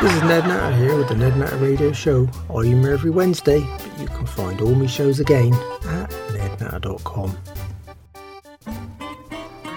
This 0.01 0.13
is 0.13 0.21
Ned 0.23 0.45
Natter 0.47 0.75
here 0.75 0.95
with 0.95 1.07
the 1.07 1.15
Ned 1.15 1.37
Natter 1.37 1.57
Radio 1.57 1.91
Show. 1.91 2.29
I'm 2.53 2.83
here 2.83 2.91
every 2.91 3.09
Wednesday, 3.09 3.61
but 3.61 3.99
you 3.99 4.07
can 4.07 4.25
find 4.25 4.61
all 4.61 4.75
my 4.75 4.85
shows 4.85 5.19
again 5.19 5.53
at 5.53 6.09
nednatter.com. 6.29 7.37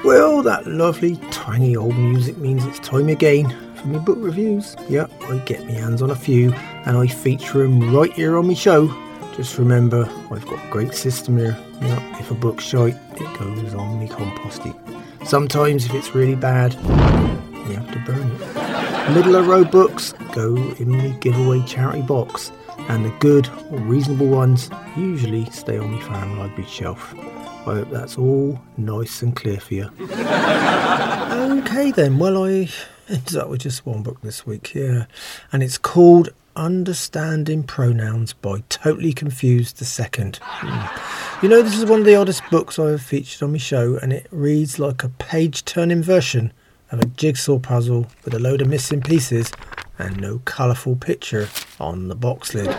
Well, 0.04 0.42
that 0.42 0.66
lovely, 0.66 1.16
tiny 1.30 1.76
old 1.76 1.96
music 1.96 2.38
means 2.38 2.64
it's 2.64 2.78
time 2.80 3.08
again 3.08 3.46
for 3.80 3.88
me 3.88 3.98
book 3.98 4.18
reviews. 4.20 4.76
Yep, 4.88 5.10
I 5.24 5.38
get 5.38 5.64
my 5.64 5.72
hands 5.72 6.02
on 6.02 6.10
a 6.10 6.16
few 6.16 6.52
and 6.52 6.96
I 6.96 7.06
feature 7.06 7.62
them 7.62 7.94
right 7.94 8.12
here 8.12 8.36
on 8.36 8.46
my 8.46 8.54
show. 8.54 8.88
Just 9.34 9.58
remember, 9.58 10.04
I've 10.30 10.46
got 10.46 10.64
a 10.64 10.70
great 10.70 10.94
system 10.94 11.38
here. 11.38 11.56
If 11.80 12.30
a 12.30 12.34
book's 12.34 12.64
shite, 12.64 12.96
it 13.14 13.38
goes 13.38 13.74
on 13.74 13.98
me 13.98 14.08
compost 14.08 14.62
heap. 14.62 14.76
Sometimes, 15.24 15.86
if 15.86 15.94
it's 15.94 16.14
really 16.14 16.34
bad, 16.34 16.74
you 16.74 17.76
have 17.76 17.90
to 17.92 17.98
burn 18.06 18.30
it. 18.30 19.14
Middle 19.14 19.36
of 19.36 19.46
road 19.46 19.70
books 19.70 20.12
go 20.32 20.56
in 20.56 20.98
the 20.98 21.16
giveaway 21.20 21.62
charity 21.66 22.02
box, 22.02 22.52
and 22.88 23.04
the 23.04 23.10
good 23.20 23.48
or 23.70 23.78
reasonable 23.78 24.28
ones 24.28 24.70
usually 24.96 25.46
stay 25.50 25.78
on 25.78 25.92
my 25.92 26.00
farm 26.02 26.38
library 26.38 26.68
shelf. 26.68 27.14
I 27.16 27.74
hope 27.74 27.90
that's 27.90 28.18
all 28.18 28.60
nice 28.76 29.22
and 29.22 29.34
clear 29.34 29.60
for 29.60 29.74
you. 29.74 29.90
okay, 30.00 31.92
then. 31.92 32.18
Well, 32.18 32.44
I 32.44 32.68
ended 33.10 33.36
up 33.36 33.48
with 33.48 33.60
just 33.60 33.84
one 33.84 34.02
book 34.02 34.20
this 34.22 34.46
week, 34.46 34.74
yeah. 34.74 35.06
And 35.52 35.62
it's 35.62 35.78
called 35.78 36.30
Understanding 36.56 37.62
Pronouns 37.62 38.32
by 38.32 38.62
Totally 38.68 39.12
Confused 39.12 39.78
the 39.78 39.84
Second. 39.84 40.38
Hmm. 40.42 41.44
You 41.44 41.48
know, 41.48 41.62
this 41.62 41.76
is 41.76 41.86
one 41.86 42.00
of 42.00 42.06
the 42.06 42.16
oddest 42.16 42.42
books 42.50 42.78
I 42.78 42.90
have 42.90 43.02
featured 43.02 43.42
on 43.42 43.52
my 43.52 43.58
show, 43.58 43.96
and 43.96 44.12
it 44.12 44.26
reads 44.30 44.78
like 44.78 45.02
a 45.02 45.08
page 45.08 45.64
turning 45.64 46.02
version 46.02 46.52
of 46.90 47.00
a 47.00 47.06
jigsaw 47.06 47.58
puzzle 47.58 48.06
with 48.24 48.34
a 48.34 48.38
load 48.38 48.60
of 48.62 48.68
missing 48.68 49.00
pieces 49.00 49.52
and 49.98 50.20
no 50.20 50.40
colourful 50.44 50.96
picture 50.96 51.48
on 51.78 52.08
the 52.08 52.14
box 52.14 52.54
lid. 52.54 52.68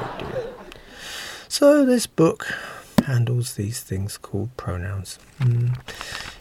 Oh 0.00 0.64
so, 1.48 1.84
this 1.84 2.06
book 2.06 2.46
handles 3.04 3.54
these 3.54 3.80
things 3.80 4.18
called 4.18 4.54
pronouns. 4.56 5.18
Mm. 5.40 5.76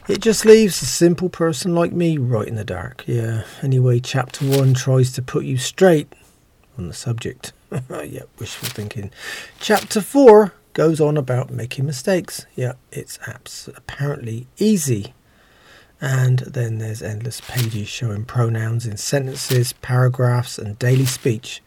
It 0.08 0.22
just 0.22 0.46
leaves 0.46 0.82
a 0.82 0.86
simple 0.86 1.28
person 1.28 1.76
like 1.76 1.91
me 1.91 2.17
right 2.17 2.48
in 2.48 2.56
the 2.56 2.63
dark. 2.63 3.04
Yeah, 3.08 3.43
anyway, 3.62 4.00
chapter 4.00 4.46
one 4.46 4.74
tries 4.74 5.12
to 5.13 5.22
put 5.22 5.43
you 5.43 5.58
straight 5.58 6.13
on 6.78 6.88
the 6.88 6.93
subject. 6.93 7.52
yeah, 7.89 8.24
wishful 8.39 8.70
thinking. 8.70 9.12
Chapter 9.60 10.00
four 10.00 10.54
goes 10.72 11.02
on 11.02 11.17
about 11.17 11.50
making 11.50 11.86
mistakes. 11.86 12.46
Yeah, 12.56 12.74
it's 12.89 13.20
apparently 13.76 14.48
easy. 14.58 15.13
And 16.00 16.39
then 16.39 16.78
there's 16.78 17.02
endless 17.02 17.41
pages 17.41 17.89
showing 17.89 18.24
pronouns 18.24 18.86
in 18.86 18.96
sentences, 18.96 19.74
paragraphs, 19.74 20.58
and 20.58 20.80
daily 20.80 21.06
speech. 21.06 21.62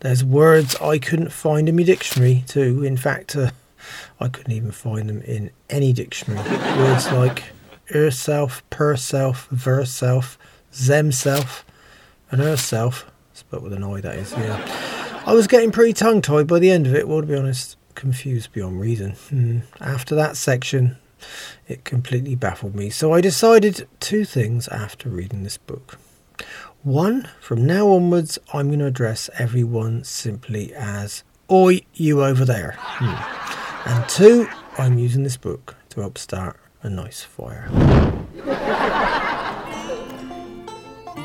There's 0.00 0.22
words 0.22 0.76
I 0.76 0.98
couldn't 0.98 1.32
find 1.32 1.68
in 1.68 1.74
my 1.74 1.82
dictionary, 1.82 2.44
too. 2.46 2.84
In 2.84 2.96
fact, 2.96 3.34
uh, 3.34 3.50
I 4.20 4.28
couldn't 4.28 4.52
even 4.52 4.70
find 4.70 5.08
them 5.08 5.22
in 5.22 5.50
any 5.68 5.92
dictionary. 5.92 6.48
Words 6.78 7.10
like 7.10 7.44
herself, 7.90 8.62
per-self, 8.70 9.48
ver-self, 9.48 10.38
them-self, 10.72 11.64
and 12.30 12.40
herself. 12.40 13.10
Spelled 13.32 13.62
with 13.62 13.72
an 13.72 13.84
I, 13.84 14.00
that 14.00 14.16
is, 14.16 14.32
yeah. 14.32 15.22
I 15.26 15.32
was 15.34 15.46
getting 15.46 15.70
pretty 15.70 15.92
tongue-tied 15.92 16.46
by 16.46 16.58
the 16.58 16.70
end 16.70 16.86
of 16.86 16.94
it, 16.94 17.08
well, 17.08 17.20
to 17.20 17.26
be 17.26 17.36
honest, 17.36 17.76
confused 17.94 18.52
beyond 18.52 18.80
reason. 18.80 19.12
Hmm. 19.12 19.58
After 19.80 20.14
that 20.14 20.36
section, 20.36 20.96
it 21.68 21.84
completely 21.84 22.34
baffled 22.34 22.74
me. 22.74 22.90
So 22.90 23.12
I 23.12 23.20
decided 23.20 23.86
two 24.00 24.24
things 24.24 24.68
after 24.68 25.08
reading 25.08 25.42
this 25.42 25.58
book. 25.58 25.98
One, 26.82 27.28
from 27.40 27.66
now 27.66 27.88
onwards, 27.88 28.38
I'm 28.54 28.68
going 28.68 28.78
to 28.78 28.86
address 28.86 29.28
everyone 29.38 30.04
simply 30.04 30.72
as 30.74 31.22
Oi, 31.50 31.80
you 31.94 32.24
over 32.24 32.44
there. 32.44 32.76
Hmm. 32.78 33.88
And 33.88 34.08
two, 34.08 34.48
I'm 34.78 34.98
using 34.98 35.22
this 35.24 35.36
book 35.36 35.76
to 35.90 36.00
help 36.00 36.16
start 36.16 36.58
a 36.82 36.88
nice 36.88 37.22
fire. 37.22 37.68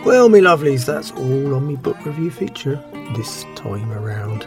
well, 0.06 0.30
me 0.30 0.40
lovelies, 0.42 0.86
that's 0.86 1.12
all 1.12 1.56
on 1.56 1.68
me 1.68 1.76
book 1.76 2.04
review 2.06 2.30
feature 2.30 2.84
this 3.16 3.46
time 3.56 3.92
around. 3.92 4.42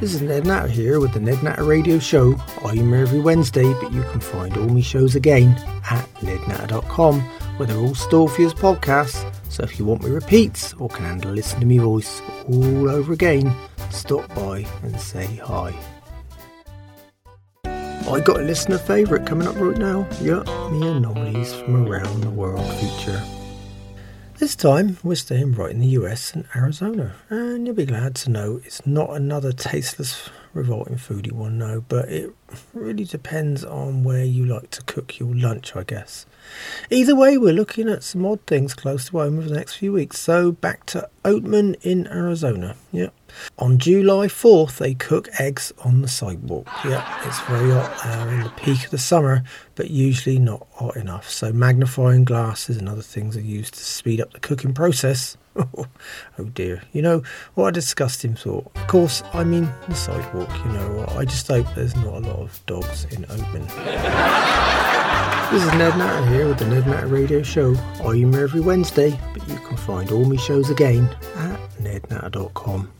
This 0.00 0.14
is 0.14 0.22
Ned 0.22 0.46
Natter 0.46 0.68
here 0.68 1.00
with 1.00 1.12
the 1.12 1.18
Ned 1.18 1.42
Natter 1.42 1.64
Radio 1.64 1.98
Show. 1.98 2.36
I'm 2.64 2.94
every 2.94 3.18
Wednesday, 3.18 3.72
but 3.80 3.92
you 3.92 4.02
can 4.04 4.20
find 4.20 4.56
all 4.56 4.68
my 4.68 4.80
shows 4.80 5.16
again 5.16 5.56
at 5.90 6.08
nednatter.com, 6.20 7.20
where 7.56 7.66
they're 7.66 7.76
all 7.76 7.96
stored 7.96 8.30
for 8.30 8.42
you 8.42 8.46
as 8.46 8.54
podcasts. 8.54 9.28
So 9.48 9.64
if 9.64 9.76
you 9.76 9.84
want 9.84 10.04
me 10.04 10.10
repeats 10.10 10.72
or 10.74 10.88
can 10.88 11.04
handle 11.04 11.32
listening 11.32 11.60
to 11.62 11.66
me 11.66 11.78
voice 11.78 12.22
all 12.46 12.88
over 12.88 13.12
again, 13.12 13.52
stop 13.90 14.32
by 14.36 14.64
and 14.84 15.00
say 15.00 15.26
hi. 15.36 15.74
I 18.10 18.20
got 18.20 18.40
a 18.40 18.42
listener 18.42 18.78
favourite 18.78 19.26
coming 19.26 19.46
up 19.46 19.56
right 19.60 19.76
now. 19.76 20.08
Yup, 20.22 20.46
me 20.72 20.88
anomalies 20.88 21.52
from 21.52 21.86
around 21.86 22.22
the 22.22 22.30
world 22.30 22.66
feature. 22.76 23.22
This 24.38 24.56
time 24.56 24.96
we're 25.02 25.14
staying 25.14 25.52
right 25.52 25.70
in 25.70 25.80
the 25.80 25.88
US 25.88 26.32
and 26.32 26.46
Arizona, 26.56 27.14
and 27.28 27.66
you'll 27.66 27.76
be 27.76 27.84
glad 27.84 28.14
to 28.16 28.30
know 28.30 28.60
it's 28.64 28.86
not 28.86 29.10
another 29.10 29.52
tasteless, 29.52 30.30
revolting 30.54 30.96
foodie 30.96 31.32
one, 31.32 31.58
no, 31.58 31.84
but 31.86 32.08
it 32.08 32.32
really 32.72 33.04
depends 33.04 33.62
on 33.62 34.04
where 34.04 34.24
you 34.24 34.46
like 34.46 34.70
to 34.70 34.82
cook 34.84 35.18
your 35.18 35.34
lunch, 35.34 35.76
I 35.76 35.82
guess. 35.82 36.24
Either 36.88 37.14
way, 37.14 37.36
we're 37.36 37.52
looking 37.52 37.90
at 37.90 38.02
some 38.02 38.24
odd 38.24 38.40
things 38.46 38.72
close 38.72 39.06
to 39.06 39.18
home 39.18 39.38
over 39.38 39.48
the 39.48 39.54
next 39.54 39.74
few 39.74 39.92
weeks, 39.92 40.18
so 40.18 40.50
back 40.50 40.86
to 40.86 41.10
Oatman 41.26 41.76
in 41.82 42.06
Arizona. 42.06 42.74
Yep, 42.90 43.12
on 43.58 43.78
July 43.78 44.26
4th, 44.26 44.78
they 44.78 44.94
cook 44.94 45.28
eggs 45.38 45.72
on 45.84 46.02
the 46.02 46.08
sidewalk. 46.08 46.68
Yeah, 46.84 47.26
it's 47.26 47.40
very 47.40 47.70
hot 47.70 48.06
uh, 48.06 48.28
in 48.28 48.40
the 48.42 48.50
peak 48.50 48.84
of 48.84 48.90
the 48.90 48.98
summer, 48.98 49.42
but 49.74 49.90
usually 49.90 50.38
not 50.38 50.66
hot 50.72 50.96
enough. 50.96 51.28
So, 51.28 51.52
magnifying 51.52 52.24
glasses 52.24 52.76
and 52.76 52.88
other 52.88 53.02
things 53.02 53.36
are 53.36 53.40
used 53.40 53.74
to 53.74 53.80
speed 53.80 54.20
up 54.20 54.32
the 54.32 54.40
cooking 54.40 54.74
process. 54.74 55.36
oh 55.76 56.44
dear. 56.54 56.82
You 56.92 57.02
know, 57.02 57.22
what 57.54 57.68
a 57.68 57.72
disgusting 57.72 58.34
thought. 58.34 58.70
Of 58.76 58.86
course, 58.86 59.22
I 59.32 59.44
mean 59.44 59.68
the 59.88 59.94
sidewalk, 59.94 60.50
you 60.64 60.72
know. 60.72 61.06
I 61.10 61.24
just 61.24 61.46
hope 61.46 61.66
there's 61.74 61.96
not 61.96 62.06
a 62.06 62.20
lot 62.20 62.38
of 62.38 62.66
dogs 62.66 63.04
in 63.06 63.24
Oatman. 63.24 63.66
this 65.50 65.62
is 65.62 65.72
Ned 65.72 65.96
Natter 65.98 66.26
here 66.30 66.48
with 66.48 66.58
the 66.58 66.66
Ned 66.66 66.86
Natter 66.86 67.06
Radio 67.06 67.42
Show. 67.42 67.74
I'm 68.04 68.32
here 68.32 68.42
every 68.42 68.60
Wednesday, 68.60 69.18
but 69.32 69.48
you 69.48 69.56
can 69.56 69.76
find 69.76 70.10
all 70.12 70.24
my 70.24 70.36
shows 70.36 70.70
again 70.70 71.08
at 71.36 71.58
nednatter.com. 71.78 72.92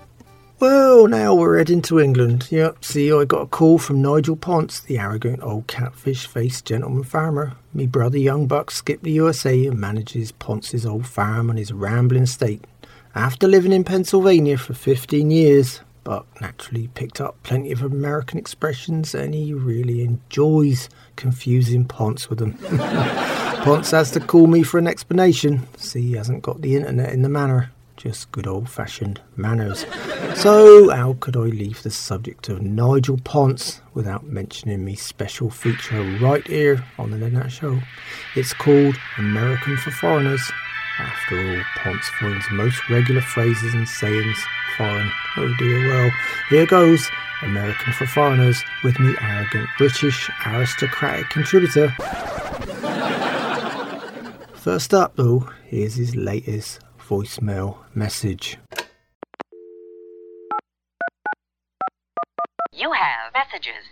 Well, 0.61 1.07
now 1.07 1.37
we're 1.37 1.59
heading 1.59 1.83
to 1.83 2.01
England. 2.01 2.49
Yep, 2.51 2.85
see, 2.85 3.13
I 3.13 3.25
got 3.25 3.43
a 3.43 3.47
call 3.47 3.79
from 3.79 4.03
Nigel 4.03 4.35
Ponce, 4.35 4.81
the 4.81 4.99
arrogant 4.99 5.41
old 5.41 5.69
catfish 5.69 6.27
faced 6.27 6.65
gentleman 6.65 7.05
farmer. 7.05 7.53
Me 7.73 7.87
brother 7.87 8.19
Young 8.19 8.49
Buck 8.49 8.73
skipped 8.73 9.05
the 9.05 9.13
USA 9.13 9.67
and 9.67 9.79
manages 9.79 10.33
Ponce's 10.33 10.85
old 10.85 11.07
farm 11.07 11.49
on 11.49 11.59
his 11.59 11.73
rambling 11.73 12.25
estate. 12.25 12.65
After 13.15 13.47
living 13.47 13.71
in 13.71 13.85
Pennsylvania 13.85 14.59
for 14.59 14.75
15 14.75 15.31
years, 15.31 15.81
Buck 16.03 16.27
naturally 16.41 16.89
picked 16.89 17.21
up 17.21 17.41
plenty 17.45 17.71
of 17.71 17.85
American 17.85 18.37
expressions 18.37 19.15
and 19.15 19.35
he 19.35 19.55
really 19.55 20.03
enjoys 20.03 20.89
confusing 21.15 21.85
Ponce 21.85 22.29
with 22.29 22.41
them. 22.41 22.55
Ponce 23.63 23.93
has 23.93 24.11
to 24.11 24.19
call 24.19 24.49
me 24.49 24.65
for 24.65 24.79
an 24.79 24.89
explanation. 24.89 25.69
See, 25.77 26.03
he 26.03 26.13
hasn't 26.15 26.43
got 26.43 26.63
the 26.63 26.75
internet 26.75 27.13
in 27.13 27.23
the 27.23 27.29
manor 27.29 27.71
just 27.99 28.31
good 28.31 28.47
old 28.47 28.71
fashioned 28.71 29.21
manners. 29.37 29.85
So, 30.37 30.89
how 30.89 31.17
could 31.21 31.37
I 31.37 31.41
leave 31.41 31.83
the 31.83 31.91
subject 31.91 32.49
of 32.49 32.63
Nigel 32.63 33.19
Ponce 33.19 33.81
without 33.93 34.25
mentioning 34.25 34.85
me 34.85 34.95
special 34.95 35.51
feature 35.51 36.03
right 36.21 36.47
here 36.47 36.85
on 36.97 37.11
the 37.11 37.19
Ned 37.19 37.53
Show? 37.53 37.81
It's 38.37 38.55
called 38.55 38.97
American 39.19 39.77
for 39.77 39.91
Foreigners. 39.91 40.41
After 40.99 41.39
all, 41.39 41.63
Ponce 41.77 42.09
finds 42.21 42.45
most 42.53 42.89
regular 42.89 43.21
phrases 43.21 43.75
and 43.75 43.89
sayings 43.89 44.39
foreign. 44.77 45.11
Oh 45.37 45.53
dear, 45.59 45.89
well, 45.89 46.11
here 46.51 46.67
goes 46.67 47.11
American 47.43 47.93
for 47.93 48.07
Foreigners 48.07 48.63
with 48.85 48.99
me 49.01 49.15
arrogant 49.21 49.69
British 49.77 50.31
aristocratic 50.47 51.29
contributor. 51.31 51.89
First 54.55 54.95
up, 54.95 55.17
though, 55.17 55.49
here's 55.67 55.95
his 55.95 56.15
latest 56.15 56.81
voicemail 57.09 57.89
message. 57.97 58.61
You 62.69 62.93
have 62.93 63.33
messages. 63.33 63.89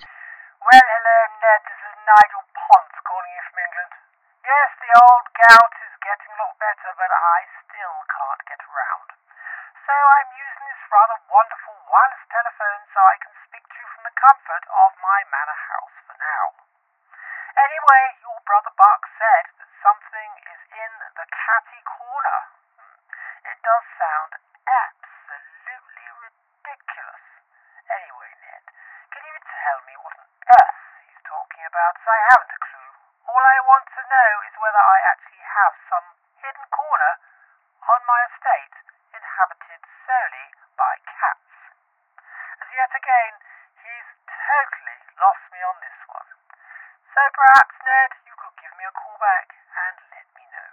Well, 0.61 0.85
hello, 0.85 1.19
Ned. 1.41 1.63
This 1.65 1.81
is 1.81 1.97
Nigel 2.05 2.45
Ponce 2.53 2.99
calling 3.09 3.33
you 3.33 3.43
from 3.49 3.59
England. 3.65 3.93
Yes, 4.45 4.69
the 4.85 4.93
old 5.01 5.27
gout 5.33 5.75
is 5.81 5.97
getting 6.05 6.29
a 6.29 6.39
lot 6.45 6.61
better, 6.61 6.93
but 6.93 7.09
I 7.09 7.39
still 7.65 7.97
can't 8.05 8.43
get 8.53 8.61
around. 8.69 9.09
So 9.81 9.97
I'm 9.97 10.31
using 10.37 10.65
this 10.69 10.85
rather 10.93 11.17
wonderful 11.33 11.77
wireless 11.89 12.25
telephone 12.29 12.83
so 12.93 13.01
I 13.01 13.17
can 13.25 13.33
speak 13.49 13.65
to 13.65 13.77
you 13.81 13.89
from 13.97 14.05
the 14.13 14.17
comfort 14.29 14.65
of 14.69 14.91
my 15.01 15.25
manor 15.33 15.61
house 15.73 15.97
for 16.05 16.17
now. 16.21 16.47
Anyway, 17.65 18.05
your 18.21 18.37
brother 18.45 18.77
Buck 18.77 19.09
said 19.17 19.57
that 19.57 19.73
something 19.81 20.31
is 20.53 20.61
in 20.69 20.93
the 21.17 21.25
catty 21.33 21.81
corner 21.97 22.53
does 23.67 23.87
sound 23.99 24.31
absolutely 24.63 26.07
ridiculous. 26.23 27.27
Anyway, 27.91 28.31
Ned, 28.39 28.63
can 29.11 29.27
you 29.27 29.39
tell 29.43 29.79
me 29.91 29.95
what 30.07 30.15
on 30.15 30.31
earth 30.31 30.83
he's 31.03 31.19
about, 31.27 31.99
as 31.99 32.07
I 32.07 32.19
haven't 32.31 32.55
a 32.55 32.61
clue. 32.63 32.93
All 33.27 33.43
I 33.43 33.59
want 33.67 33.91
to 33.91 34.03
know 34.07 34.31
is 34.47 34.55
whether 34.63 34.79
I 34.79 34.99
actually 35.11 35.43
have 35.43 35.75
some 35.91 36.07
hidden 36.47 36.63
corner 36.71 37.13
on 37.91 38.01
my 38.07 38.23
estate 38.31 38.77
inhabited 39.11 39.83
solely 40.07 40.47
by 40.79 41.03
cats. 41.11 41.51
As 42.63 42.71
yet 42.71 42.93
again, 42.95 43.35
he's 43.83 44.09
totally 44.31 45.01
lost 45.19 45.43
me 45.51 45.59
on 45.59 45.77
this 45.83 45.99
one. 46.07 46.31
So 47.03 47.23
perhaps, 47.37 47.77
Ned, 47.85 48.11
you 48.25 48.33
could 48.41 48.57
give 48.57 48.73
me 48.81 48.85
a 48.89 48.95
call 48.97 49.17
back 49.21 49.53
and 49.53 49.97
let 50.09 50.25
me 50.33 50.45
know. 50.57 50.73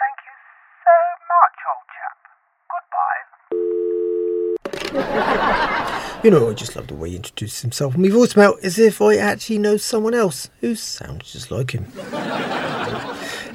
Thank 0.00 0.16
you 0.24 0.32
so 0.80 0.96
much, 1.28 1.56
old 1.68 1.84
chap. 1.92 2.16
Goodbye. 2.72 3.22
You 6.24 6.30
know, 6.30 6.48
I 6.48 6.54
just 6.54 6.74
love 6.74 6.86
the 6.86 6.94
way 6.94 7.10
he 7.10 7.16
introduces 7.16 7.60
himself. 7.60 7.98
My 7.98 8.08
voicemail 8.08 8.58
as 8.64 8.78
if 8.78 9.02
I 9.02 9.16
actually 9.16 9.58
know 9.58 9.76
someone 9.76 10.14
else 10.14 10.48
who 10.62 10.74
sounds 10.74 11.30
just 11.30 11.50
like 11.50 11.72
him. 11.72 11.92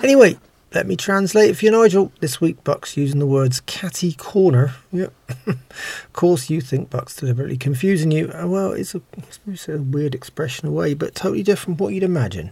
anyway, 0.04 0.38
let 0.74 0.86
me 0.86 0.96
translate 0.96 1.58
for 1.58 1.66
you, 1.66 1.72
Nigel. 1.72 2.12
This 2.20 2.40
week, 2.40 2.64
Buck's 2.64 2.96
using 2.96 3.20
the 3.20 3.26
words 3.26 3.62
catty 3.62 4.14
corner. 4.14 4.76
Yep. 4.92 5.14
of 5.48 6.14
course, 6.14 6.50
you 6.50 6.62
think 6.62 6.90
Buck's 6.90 7.16
deliberately 7.16 7.58
confusing 7.58 8.12
you. 8.12 8.32
Uh, 8.32 8.48
Well, 8.48 8.72
it's 8.74 8.94
a, 8.94 9.02
it's 9.48 9.68
a 9.68 9.78
weird 9.80 10.14
expression 10.14 10.68
away, 10.68 10.94
but 10.94 11.16
totally 11.16 11.44
different 11.44 11.78
from 11.78 11.86
what 11.86 11.94
you'd 11.94 12.04
imagine. 12.04 12.52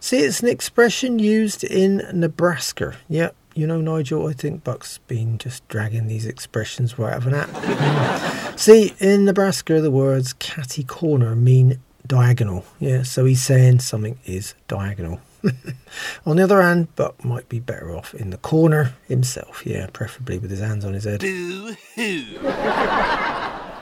See, 0.00 0.18
it's 0.18 0.40
an 0.40 0.48
expression 0.48 1.18
used 1.18 1.62
in 1.64 1.98
Nebraska. 2.12 2.96
Yep. 3.08 3.34
You 3.54 3.66
know, 3.66 3.80
Nigel, 3.80 4.28
I 4.28 4.32
think 4.32 4.62
Buck's 4.64 4.98
been 5.06 5.36
just 5.36 5.66
dragging 5.68 6.06
these 6.06 6.24
expressions 6.24 6.98
right 6.98 7.12
out 7.12 7.18
of 7.18 7.26
an 7.26 7.34
app. 7.34 8.58
See, 8.58 8.94
in 9.00 9.24
Nebraska, 9.24 9.80
the 9.80 9.90
words 9.90 10.32
catty 10.34 10.84
corner 10.84 11.34
mean 11.34 11.80
diagonal. 12.06 12.64
Yeah, 12.78 13.02
so 13.02 13.24
he's 13.24 13.42
saying 13.42 13.80
something 13.80 14.18
is 14.24 14.54
diagonal. 14.68 15.20
on 16.26 16.36
the 16.36 16.42
other 16.42 16.62
hand, 16.62 16.94
Buck 16.96 17.24
might 17.24 17.48
be 17.48 17.58
better 17.60 17.94
off 17.96 18.14
in 18.14 18.30
the 18.30 18.38
corner 18.38 18.94
himself. 19.08 19.64
Yeah, 19.66 19.86
preferably 19.92 20.38
with 20.38 20.50
his 20.50 20.60
hands 20.60 20.84
on 20.84 20.94
his 20.94 21.04
head. 21.04 21.20
Boo 21.20 21.74
hoo. 21.94 22.24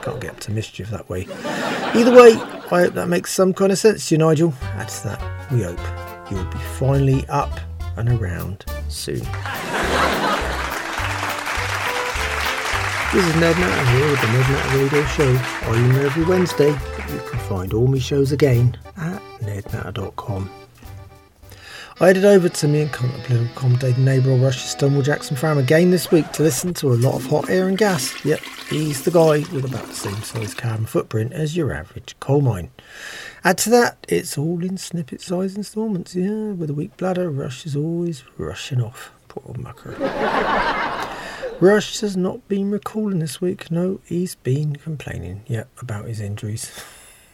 Can't 0.01 0.21
get 0.21 0.31
up 0.31 0.39
to 0.41 0.51
mischief 0.51 0.89
that 0.89 1.09
way. 1.09 1.27
Either 1.93 2.15
way, 2.15 2.33
I 2.33 2.83
hope 2.83 2.93
that 2.93 3.07
makes 3.09 3.33
some 3.33 3.53
kind 3.53 3.71
of 3.71 3.77
sense 3.77 4.07
to 4.09 4.15
you, 4.15 4.19
Nigel. 4.19 4.53
Add 4.61 4.87
to 4.89 5.03
that, 5.09 5.51
we 5.51 5.63
hope 5.63 5.79
you'll 6.31 6.45
be 6.45 6.57
finally 6.77 7.25
up 7.27 7.59
and 7.97 8.09
around 8.09 8.65
soon. 8.87 9.25
This 13.11 13.25
is 13.25 13.35
Ned 13.37 13.57
Natter 13.57 13.91
here 13.91 14.11
with 14.11 14.21
the 14.21 14.27
Ned 14.27 14.49
Natter 14.51 14.77
Radio 14.77 15.05
Show. 15.07 15.35
I'm 15.63 15.91
here 15.91 16.05
every 16.05 16.23
Wednesday, 16.25 16.69
you 16.69 17.19
can 17.27 17.39
find 17.39 17.73
all 17.73 17.87
my 17.87 17.97
shows 17.97 18.31
again 18.31 18.77
at 18.97 19.19
nednatter.com. 19.41 20.58
I 22.01 22.07
headed 22.07 22.23
over 22.23 22.47
to 22.47 22.67
me 22.69 22.83
and 22.83 22.91
contemplative 22.93 23.51
accommodating 23.51 24.05
neighbour 24.05 24.33
Rush's 24.33 24.71
Stonewall 24.71 25.01
Jackson 25.01 25.35
Farm 25.35 25.57
again 25.57 25.91
this 25.91 26.09
week 26.09 26.31
to 26.31 26.43
listen 26.43 26.73
to 26.75 26.93
a 26.93 26.95
lot 26.95 27.15
of 27.15 27.25
hot 27.25 27.49
air 27.49 27.67
and 27.67 27.77
gas. 27.77 28.23
Yep, 28.23 28.39
he's 28.69 29.03
the 29.03 29.11
guy 29.11 29.39
with 29.53 29.65
about 29.65 29.85
the 29.85 29.93
same 29.93 30.15
size 30.23 30.53
carbon 30.53 30.85
footprint 30.85 31.33
as 31.33 31.57
your 31.57 31.73
average 31.73 32.15
coal 32.21 32.39
mine. 32.39 32.71
Add 33.43 33.57
to 33.59 33.69
that, 33.71 34.05
it's 34.07 34.37
all 34.37 34.63
in 34.63 34.77
snippet 34.77 35.19
size 35.19 35.57
instalments, 35.57 36.15
yeah, 36.15 36.53
with 36.53 36.69
a 36.69 36.73
weak 36.73 36.95
bladder, 36.95 37.29
Rush 37.29 37.65
is 37.65 37.75
always 37.75 38.23
rushing 38.37 38.81
off. 38.81 39.11
Poor 39.27 39.43
old 39.47 39.57
mucker. 39.57 39.91
Rush 41.59 41.99
has 41.99 42.15
not 42.15 42.47
been 42.47 42.71
recalling 42.71 43.19
this 43.19 43.41
week, 43.41 43.69
no, 43.71 43.99
he's 44.05 44.35
been 44.35 44.77
complaining, 44.77 45.43
yeah, 45.47 45.65
about 45.81 46.05
his 46.05 46.21
injuries. 46.21 46.71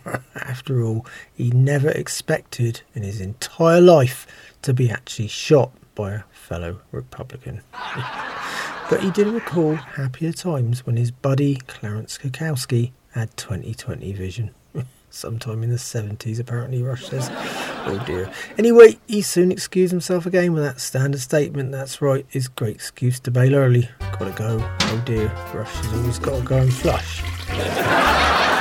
After 0.35 0.83
all, 0.83 1.05
he 1.33 1.51
never 1.51 1.89
expected 1.89 2.81
in 2.93 3.03
his 3.03 3.21
entire 3.21 3.81
life 3.81 4.25
to 4.65 4.73
be 4.73 4.89
actually 4.89 5.27
shot 5.27 5.71
by 5.93 6.11
a 6.11 6.23
fellow 6.31 6.81
Republican. 6.91 7.61
but 8.89 8.99
he 9.01 9.11
did 9.11 9.27
recall 9.27 9.75
happier 9.75 10.31
times 10.31 10.87
when 10.87 10.97
his 10.97 11.11
buddy 11.11 11.57
Clarence 11.67 12.17
Kukowski 12.17 12.91
had 13.11 13.35
2020 13.37 14.11
vision. 14.13 14.55
Sometime 15.11 15.61
in 15.61 15.69
the 15.69 15.75
70s, 15.75 16.39
apparently, 16.39 16.81
Rush 16.81 17.05
says. 17.05 17.29
Oh 17.31 18.03
dear. 18.07 18.31
Anyway, 18.57 18.97
he 19.07 19.21
soon 19.21 19.51
excused 19.51 19.91
himself 19.91 20.25
again 20.25 20.51
with 20.51 20.63
that 20.63 20.81
standard 20.81 21.21
statement. 21.21 21.71
That's 21.71 22.01
right, 22.01 22.25
his 22.27 22.47
great 22.47 22.75
excuse 22.75 23.19
to 23.21 23.31
bail 23.31 23.53
early. 23.55 23.87
Gotta 23.99 24.31
go. 24.31 24.57
Oh 24.61 25.03
dear, 25.05 25.27
Rush 25.53 25.71
has 25.71 25.93
always 25.93 26.19
gotta 26.19 26.43
go 26.43 26.57
and 26.57 26.73
flush. 26.73 27.21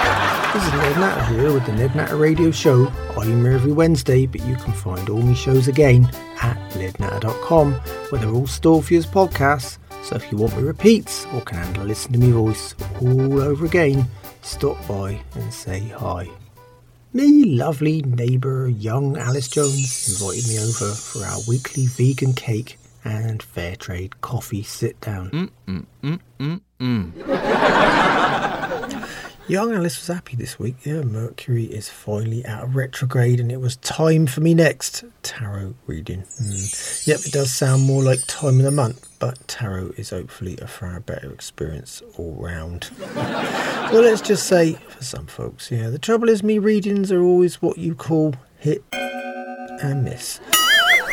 This 0.55 0.67
is 0.67 0.73
Ned 0.73 0.99
Natter 1.01 1.35
here 1.35 1.53
with 1.53 1.67
the 1.67 1.73
Ned 1.73 1.97
Natter 1.97 2.17
Radio 2.17 2.53
Show. 2.53 2.87
I'm 3.19 3.43
here 3.43 3.51
every 3.51 3.73
Wednesday, 3.73 4.25
but 4.25 4.41
you 4.47 4.55
can 4.55 4.73
find 4.73 5.11
all 5.11 5.21
my 5.21 5.35
shows 5.35 5.67
again 5.67 6.05
at 6.41 6.57
nednatter.com, 6.71 7.73
where 7.73 8.21
they're 8.21 8.31
all 8.31 8.47
stored 8.47 8.85
for 8.85 8.93
you 8.93 9.01
as 9.01 9.07
podcasts. 9.07 9.79
So 10.05 10.15
if 10.15 10.31
you 10.31 10.39
want 10.39 10.55
my 10.55 10.61
repeats 10.63 11.27
or 11.35 11.41
can 11.41 11.59
handle 11.59 11.83
listen 11.83 12.13
to 12.13 12.21
me 12.21 12.31
voice 12.31 12.77
all 13.01 13.41
over 13.41 13.67
again, 13.67 14.07
stop 14.43 14.77
by 14.87 15.21
and 15.35 15.53
say 15.53 15.81
hi. 15.89 16.29
Me 17.13 17.47
lovely 17.47 18.03
neighbour, 18.03 18.69
young 18.69 19.17
Alice 19.17 19.49
Jones, 19.49 20.09
invited 20.09 20.47
me 20.47 20.61
over 20.61 20.95
for 20.95 21.27
our 21.27 21.41
weekly 21.49 21.87
vegan 21.87 22.33
cake 22.33 22.79
and 23.05 23.43
fair 23.43 23.75
trade 23.75 24.21
coffee 24.21 24.63
sit 24.63 25.01
down. 25.01 25.51
Mm, 25.67 25.87
mm, 26.01 26.61
mm, 26.81 28.21
Young 29.47 29.75
Alice 29.75 29.99
was 29.99 30.07
happy 30.07 30.37
this 30.37 30.59
week. 30.59 30.77
Yeah, 30.85 31.03
Mercury 31.03 31.65
is 31.65 31.91
finally 31.91 32.47
out 32.47 32.65
of 32.65 32.77
retrograde, 32.77 33.41
and 33.41 33.53
it 33.53 33.61
was 33.61 33.77
time 33.77 34.27
for 34.27 34.41
me 34.41 34.55
next 34.55 35.05
tarot 35.23 35.75
reading. 35.87 36.25
Hmm. 36.39 37.11
Yep, 37.11 37.21
it 37.27 37.33
does 37.33 37.53
sound 37.53 37.83
more 37.83 38.03
like 38.03 38.21
time 38.27 38.57
of 38.57 38.65
the 38.65 38.71
month, 38.71 39.07
but 39.19 39.47
tarot 39.47 39.93
is 39.99 40.11
hopefully 40.11 40.57
a 40.63 40.67
far 40.67 40.99
better 41.01 41.31
experience 41.31 42.03
all 42.17 42.33
round. 42.39 42.89
well, 43.15 44.01
let's 44.01 44.23
just 44.23 44.47
say 44.47 44.79
for 44.89 45.05
some 45.05 45.27
folks, 45.27 45.71
yeah, 45.71 45.91
the 45.91 45.99
trouble 45.99 46.31
is 46.31 46.43
me 46.43 46.59
readings 46.59 47.13
are 47.13 47.23
always 47.23 47.61
what 47.61 47.77
you 47.77 47.95
call 47.95 48.35
hit 48.59 48.83
and 48.93 50.05
miss. 50.05 50.41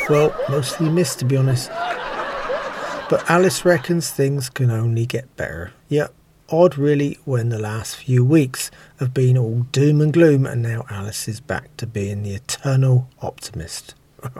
Well, 0.09 0.33
mostly 0.47 0.89
miss 0.89 1.15
to 1.15 1.25
be 1.25 1.35
honest. 1.35 1.69
But 3.09 3.29
Alice 3.29 3.65
reckons 3.65 4.09
things 4.09 4.49
can 4.49 4.71
only 4.71 5.05
get 5.05 5.35
better. 5.35 5.73
Yep, 5.89 6.13
odd 6.51 6.77
really 6.77 7.17
when 7.23 7.49
the 7.49 7.59
last 7.59 7.95
few 7.95 8.25
weeks 8.25 8.69
have 8.99 9.13
been 9.13 9.37
all 9.37 9.61
doom 9.71 10.01
and 10.01 10.11
gloom 10.11 10.45
and 10.45 10.61
now 10.61 10.85
Alice 10.89 11.27
is 11.27 11.39
back 11.39 11.75
to 11.77 11.87
being 11.87 12.23
the 12.23 12.33
eternal 12.33 13.09
optimist. 13.21 13.95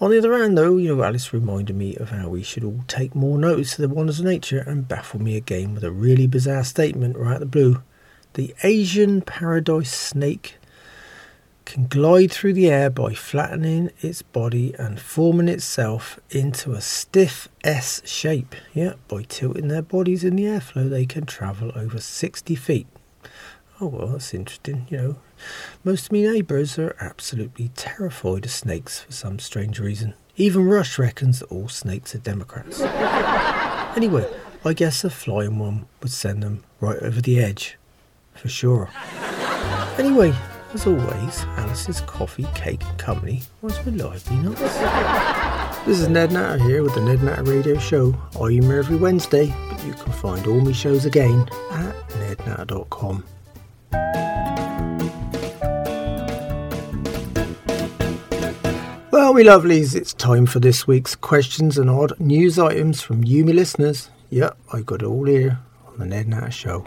On 0.00 0.10
the 0.10 0.18
other 0.18 0.38
hand 0.38 0.56
though, 0.56 0.76
you 0.76 0.94
know, 0.94 1.02
Alice 1.02 1.32
reminded 1.32 1.76
me 1.76 1.96
of 1.96 2.10
how 2.10 2.28
we 2.28 2.42
should 2.42 2.64
all 2.64 2.84
take 2.86 3.14
more 3.14 3.38
notice 3.38 3.78
of 3.78 3.88
the 3.88 3.94
wonders 3.94 4.20
of 4.20 4.26
nature 4.26 4.60
and 4.60 4.88
baffle 4.88 5.20
me 5.20 5.36
again 5.36 5.74
with 5.74 5.84
a 5.84 5.90
really 5.90 6.26
bizarre 6.26 6.64
statement 6.64 7.16
right 7.16 7.34
out 7.34 7.40
the 7.40 7.46
blue. 7.46 7.82
The 8.34 8.54
Asian 8.62 9.22
paradise 9.22 9.92
snake 9.92 10.56
can 11.66 11.86
glide 11.88 12.32
through 12.32 12.54
the 12.54 12.70
air 12.70 12.88
by 12.88 13.12
flattening 13.12 13.90
its 14.00 14.22
body 14.22 14.72
and 14.78 14.98
forming 14.98 15.48
itself 15.48 16.18
into 16.30 16.72
a 16.72 16.80
stiff 16.80 17.48
S 17.62 18.00
shape. 18.06 18.54
Yeah, 18.72 18.94
by 19.08 19.24
tilting 19.28 19.68
their 19.68 19.82
bodies 19.82 20.24
in 20.24 20.36
the 20.36 20.44
airflow, 20.44 20.88
they 20.88 21.04
can 21.04 21.26
travel 21.26 21.72
over 21.74 22.00
60 22.00 22.54
feet. 22.54 22.86
Oh, 23.80 23.88
well, 23.88 24.06
that's 24.06 24.32
interesting, 24.32 24.86
you 24.88 24.96
know. 24.96 25.16
Most 25.84 26.06
of 26.06 26.12
my 26.12 26.20
neighbours 26.20 26.78
are 26.78 26.96
absolutely 26.98 27.68
terrified 27.74 28.46
of 28.46 28.50
snakes 28.50 29.00
for 29.00 29.12
some 29.12 29.38
strange 29.38 29.78
reason. 29.78 30.14
Even 30.36 30.64
Rush 30.64 30.98
reckons 30.98 31.40
that 31.40 31.46
all 31.46 31.68
snakes 31.68 32.14
are 32.14 32.18
Democrats. 32.18 32.80
anyway, 33.96 34.26
I 34.64 34.72
guess 34.72 35.04
a 35.04 35.10
flying 35.10 35.58
one 35.58 35.86
would 36.00 36.12
send 36.12 36.42
them 36.42 36.62
right 36.80 36.98
over 37.02 37.20
the 37.20 37.38
edge. 37.40 37.76
For 38.34 38.48
sure. 38.48 38.90
Anyway, 39.98 40.34
as 40.76 40.86
always, 40.86 41.42
Alice's 41.56 42.02
Coffee, 42.02 42.46
Cake 42.54 42.84
and 42.84 42.98
Company 42.98 43.40
was 43.62 43.82
reliably 43.86 44.36
nice. 44.36 45.86
This 45.86 46.00
is 46.00 46.08
Ned 46.08 46.32
Natter 46.32 46.62
here 46.62 46.82
with 46.82 46.94
the 46.94 47.00
Ned 47.00 47.22
Natter 47.22 47.44
Radio 47.44 47.78
Show. 47.78 48.14
I'm 48.38 48.50
here 48.50 48.80
every 48.80 48.96
Wednesday, 48.96 49.54
but 49.70 49.82
you 49.86 49.94
can 49.94 50.12
find 50.12 50.46
all 50.46 50.60
my 50.60 50.72
shows 50.72 51.06
again 51.06 51.48
at 51.70 51.94
nednatter.com. 52.10 53.24
Well, 59.10 59.32
me 59.32 59.44
lovelies, 59.44 59.94
it's 59.94 60.12
time 60.12 60.44
for 60.44 60.60
this 60.60 60.86
week's 60.86 61.14
questions 61.14 61.78
and 61.78 61.88
odd 61.88 62.20
news 62.20 62.58
items 62.58 63.00
from 63.00 63.24
you, 63.24 63.46
me 63.46 63.54
listeners. 63.54 64.10
Yep, 64.28 64.58
I 64.74 64.82
got 64.82 65.00
it 65.00 65.06
all 65.06 65.24
here 65.24 65.58
on 65.86 65.98
the 66.00 66.04
Ned 66.04 66.28
Natter 66.28 66.50
Show. 66.50 66.84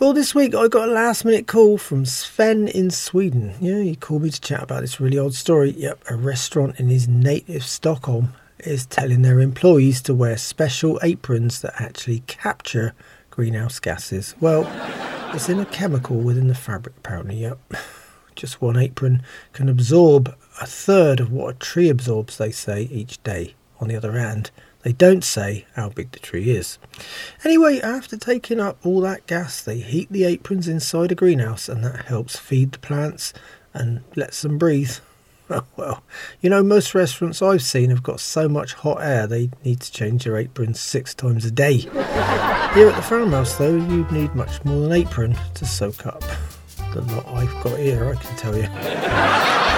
Well, 0.00 0.14
this 0.14 0.34
week 0.34 0.54
I 0.54 0.66
got 0.66 0.88
a 0.88 0.92
last 0.92 1.26
minute 1.26 1.46
call 1.46 1.76
from 1.76 2.06
Sven 2.06 2.68
in 2.68 2.90
Sweden. 2.90 3.52
Yeah, 3.60 3.82
he 3.82 3.94
called 3.94 4.22
me 4.22 4.30
to 4.30 4.40
chat 4.40 4.62
about 4.62 4.80
this 4.80 4.98
really 4.98 5.18
odd 5.18 5.34
story. 5.34 5.72
Yep, 5.72 6.04
a 6.08 6.16
restaurant 6.16 6.80
in 6.80 6.88
his 6.88 7.06
native 7.06 7.62
Stockholm 7.62 8.32
is 8.60 8.86
telling 8.86 9.20
their 9.20 9.40
employees 9.40 10.00
to 10.02 10.14
wear 10.14 10.38
special 10.38 10.98
aprons 11.02 11.60
that 11.60 11.78
actually 11.78 12.20
capture 12.20 12.94
greenhouse 13.30 13.78
gases. 13.78 14.34
Well, 14.40 14.66
it's 15.34 15.50
in 15.50 15.60
a 15.60 15.66
chemical 15.66 16.16
within 16.16 16.48
the 16.48 16.54
fabric, 16.54 16.96
apparently. 16.96 17.36
Yep. 17.36 17.74
Just 18.36 18.62
one 18.62 18.78
apron 18.78 19.22
can 19.52 19.68
absorb 19.68 20.34
a 20.62 20.66
third 20.66 21.20
of 21.20 21.30
what 21.30 21.56
a 21.56 21.58
tree 21.58 21.90
absorbs, 21.90 22.38
they 22.38 22.52
say, 22.52 22.84
each 22.84 23.22
day. 23.22 23.54
On 23.80 23.88
the 23.88 23.96
other 23.96 24.12
hand, 24.12 24.50
they 24.82 24.92
don't 24.92 25.24
say 25.24 25.66
how 25.74 25.88
big 25.88 26.12
the 26.12 26.18
tree 26.18 26.50
is. 26.50 26.78
Anyway, 27.44 27.80
after 27.80 28.16
taking 28.16 28.60
up 28.60 28.78
all 28.84 29.00
that 29.00 29.26
gas, 29.26 29.62
they 29.62 29.78
heat 29.78 30.10
the 30.10 30.24
aprons 30.24 30.68
inside 30.68 31.12
a 31.12 31.14
greenhouse, 31.14 31.68
and 31.68 31.84
that 31.84 32.06
helps 32.06 32.36
feed 32.36 32.72
the 32.72 32.78
plants 32.78 33.32
and 33.74 34.02
lets 34.16 34.42
them 34.42 34.58
breathe. 34.58 34.96
Oh, 35.52 35.64
well, 35.76 36.04
you 36.40 36.48
know, 36.48 36.62
most 36.62 36.94
restaurants 36.94 37.42
I've 37.42 37.62
seen 37.62 37.90
have 37.90 38.04
got 38.04 38.20
so 38.20 38.48
much 38.48 38.72
hot 38.72 39.02
air 39.02 39.26
they 39.26 39.50
need 39.64 39.80
to 39.80 39.90
change 39.90 40.22
their 40.22 40.36
aprons 40.36 40.78
six 40.78 41.12
times 41.12 41.44
a 41.44 41.50
day. 41.50 41.78
Here 41.78 42.88
at 42.88 42.94
the 42.94 43.02
farmhouse, 43.02 43.56
though, 43.56 43.74
you'd 43.74 44.12
need 44.12 44.32
much 44.36 44.64
more 44.64 44.82
than 44.82 44.92
an 44.92 44.98
apron 44.98 45.36
to 45.54 45.66
soak 45.66 46.06
up 46.06 46.22
the 46.92 47.02
lot 47.02 47.26
I've 47.28 47.62
got 47.62 47.78
here, 47.78 48.08
I 48.08 48.14
can 48.16 48.36
tell 48.36 48.56
you. 48.56 48.62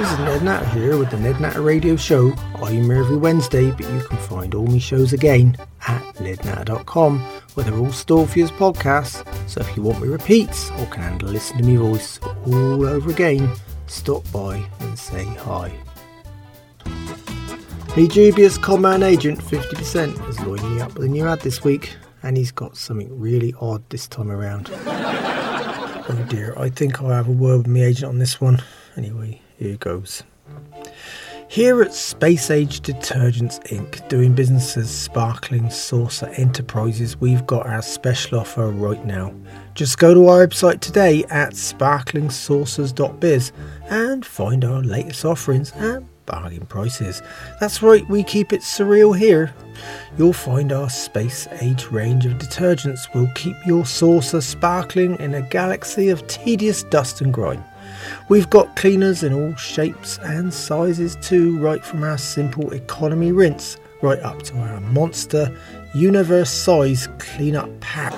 This 0.00 0.12
is 0.12 0.18
Ned 0.20 0.42
Natter 0.44 0.66
here 0.70 0.96
with 0.96 1.10
the 1.10 1.18
Ned 1.18 1.42
Natter 1.42 1.60
Radio 1.60 1.94
Show. 1.94 2.32
I'm 2.54 2.84
here 2.84 2.94
every 2.94 3.18
Wednesday, 3.18 3.70
but 3.70 3.86
you 3.92 4.00
can 4.00 4.16
find 4.16 4.54
all 4.54 4.66
my 4.66 4.78
shows 4.78 5.12
again 5.12 5.58
at 5.86 6.02
nednatter.com, 6.14 7.20
where 7.52 7.64
they're 7.64 7.78
all 7.78 7.92
stored 7.92 8.30
for 8.30 8.38
you 8.38 8.46
as 8.46 8.50
podcasts. 8.50 9.22
So 9.46 9.60
if 9.60 9.76
you 9.76 9.82
want 9.82 10.00
me 10.00 10.08
repeats 10.08 10.70
or 10.70 10.86
can 10.86 11.02
handle 11.02 11.28
listen 11.28 11.58
to 11.58 11.64
me 11.64 11.76
voice 11.76 12.18
all 12.46 12.86
over 12.86 13.10
again, 13.10 13.54
stop 13.88 14.24
by 14.32 14.66
and 14.78 14.98
say 14.98 15.24
hi. 15.24 15.70
The 17.94 18.08
dubious 18.10 18.56
Conman 18.56 19.02
agent 19.02 19.38
50% 19.38 20.16
has 20.16 20.40
lined 20.40 20.76
me 20.76 20.80
up 20.80 20.94
with 20.94 21.04
a 21.04 21.08
new 21.08 21.26
ad 21.26 21.42
this 21.42 21.62
week, 21.62 21.94
and 22.22 22.38
he's 22.38 22.52
got 22.52 22.74
something 22.74 23.20
really 23.20 23.54
odd 23.60 23.86
this 23.90 24.08
time 24.08 24.30
around. 24.30 24.70
oh 24.72 26.26
dear, 26.30 26.54
I 26.56 26.70
think 26.70 27.02
I'll 27.02 27.10
have 27.10 27.28
a 27.28 27.32
word 27.32 27.58
with 27.58 27.66
my 27.66 27.80
agent 27.80 28.08
on 28.08 28.16
this 28.16 28.40
one. 28.40 28.62
Anyway, 28.96 29.42
here 29.60 29.76
goes. 29.76 30.24
Here 31.48 31.82
at 31.82 31.92
Space 31.92 32.50
Age 32.50 32.80
Detergents 32.80 33.60
Inc., 33.70 34.08
doing 34.08 34.34
business 34.34 34.76
as 34.76 34.88
Sparkling 34.88 35.68
Saucer 35.68 36.28
Enterprises, 36.36 37.20
we've 37.20 37.46
got 37.46 37.66
our 37.66 37.82
special 37.82 38.38
offer 38.38 38.68
right 38.68 39.04
now. 39.04 39.34
Just 39.74 39.98
go 39.98 40.14
to 40.14 40.28
our 40.28 40.46
website 40.46 40.80
today 40.80 41.24
at 41.28 41.52
sparklingsaucers.biz 41.52 43.52
and 43.88 44.24
find 44.24 44.64
our 44.64 44.82
latest 44.82 45.24
offerings 45.24 45.72
and 45.72 46.06
bargain 46.24 46.66
prices. 46.66 47.20
That's 47.58 47.82
right, 47.82 48.08
we 48.08 48.22
keep 48.22 48.52
it 48.52 48.60
surreal 48.60 49.18
here. 49.18 49.52
You'll 50.16 50.32
find 50.32 50.72
our 50.72 50.88
space 50.88 51.48
age 51.60 51.86
range 51.86 52.26
of 52.26 52.34
detergents 52.34 53.12
will 53.12 53.28
keep 53.34 53.56
your 53.66 53.84
saucer 53.84 54.40
sparkling 54.40 55.18
in 55.18 55.34
a 55.34 55.42
galaxy 55.42 56.10
of 56.10 56.24
tedious 56.28 56.84
dust 56.84 57.20
and 57.20 57.34
grime. 57.34 57.64
We've 58.28 58.48
got 58.50 58.76
cleaners 58.76 59.22
in 59.22 59.32
all 59.32 59.54
shapes 59.56 60.18
and 60.18 60.52
sizes 60.52 61.16
too, 61.16 61.58
right 61.58 61.84
from 61.84 62.02
our 62.02 62.18
simple 62.18 62.72
economy 62.72 63.32
rinse 63.32 63.76
right 64.02 64.20
up 64.20 64.42
to 64.42 64.56
our 64.58 64.80
monster 64.80 65.54
universe 65.94 66.50
size 66.50 67.08
cleanup 67.18 67.68
pack. 67.80 68.14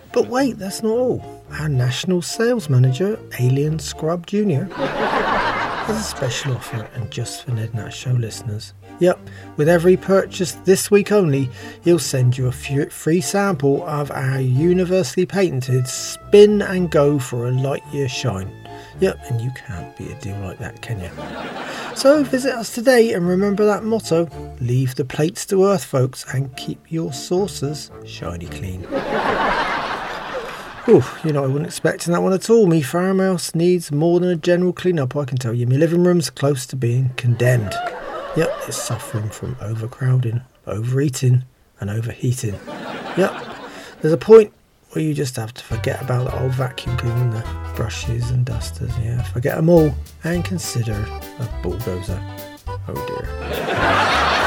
but 0.12 0.28
wait, 0.28 0.58
that's 0.58 0.82
not 0.82 0.96
all. 0.96 1.44
Our 1.52 1.68
national 1.68 2.22
sales 2.22 2.68
manager, 2.68 3.18
Alien 3.38 3.78
Scrub 3.78 4.26
Jr., 4.26 4.64
has 4.74 5.98
a 5.98 6.02
special 6.02 6.54
offer 6.54 6.88
and 6.94 7.10
just 7.10 7.44
for 7.44 7.52
Ned 7.52 7.74
Nat 7.74 7.90
Show 7.90 8.12
listeners. 8.12 8.74
Yep, 9.00 9.18
with 9.56 9.68
every 9.68 9.96
purchase 9.96 10.52
this 10.64 10.90
week 10.90 11.12
only, 11.12 11.48
he'll 11.82 11.98
send 11.98 12.36
you 12.36 12.48
a 12.48 12.52
free 12.52 13.20
sample 13.20 13.86
of 13.86 14.10
our 14.10 14.40
universally 14.40 15.24
patented 15.24 15.86
Spin 15.86 16.60
and 16.60 16.90
Go 16.90 17.18
for 17.18 17.48
a 17.48 17.52
Light 17.52 17.82
Year 17.92 18.08
Shine. 18.08 18.67
Yep, 19.00 19.18
and 19.30 19.40
you 19.40 19.50
can't 19.52 19.96
be 19.96 20.10
a 20.10 20.14
deal 20.16 20.38
like 20.40 20.58
that, 20.58 20.82
can 20.82 21.00
you? 21.00 21.10
So 21.94 22.24
visit 22.24 22.52
us 22.54 22.74
today 22.74 23.12
and 23.12 23.28
remember 23.28 23.64
that 23.66 23.84
motto 23.84 24.28
leave 24.60 24.96
the 24.96 25.04
plates 25.04 25.46
to 25.46 25.64
earth, 25.64 25.84
folks, 25.84 26.24
and 26.32 26.56
keep 26.56 26.90
your 26.90 27.12
saucers 27.12 27.90
shiny 28.04 28.46
clean. 28.46 28.86
Oh, 30.90 31.20
you 31.22 31.34
know, 31.34 31.44
I 31.44 31.48
wasn't 31.48 31.66
expecting 31.66 32.14
that 32.14 32.22
one 32.22 32.32
at 32.32 32.48
all. 32.48 32.66
Me 32.66 32.80
farmhouse 32.80 33.54
needs 33.54 33.92
more 33.92 34.20
than 34.20 34.30
a 34.30 34.36
general 34.36 34.72
clean-up, 34.72 35.14
I 35.16 35.26
can 35.26 35.36
tell 35.36 35.52
you. 35.52 35.66
My 35.66 35.76
living 35.76 36.02
room's 36.02 36.30
close 36.30 36.64
to 36.64 36.76
being 36.76 37.10
condemned. 37.18 37.74
Yep, 38.38 38.50
it's 38.66 38.82
suffering 38.82 39.28
from 39.28 39.54
overcrowding, 39.60 40.40
overeating, 40.66 41.44
and 41.78 41.90
overheating. 41.90 42.58
Yep, 43.18 43.44
there's 44.00 44.14
a 44.14 44.16
point 44.16 44.54
where 44.90 45.04
you 45.04 45.14
just 45.14 45.36
have 45.36 45.52
to 45.54 45.64
forget 45.64 46.00
about 46.02 46.24
the 46.24 46.42
old 46.42 46.52
vacuum 46.52 46.96
cleaner, 46.96 47.30
the 47.30 47.72
brushes 47.76 48.30
and 48.30 48.44
dusters. 48.44 48.92
Yeah, 48.98 49.22
forget 49.22 49.56
them 49.56 49.68
all 49.68 49.92
and 50.24 50.44
consider 50.44 50.94
a 51.38 51.62
bulldozer. 51.62 52.20
Oh 52.88 53.06
dear. 53.06 54.24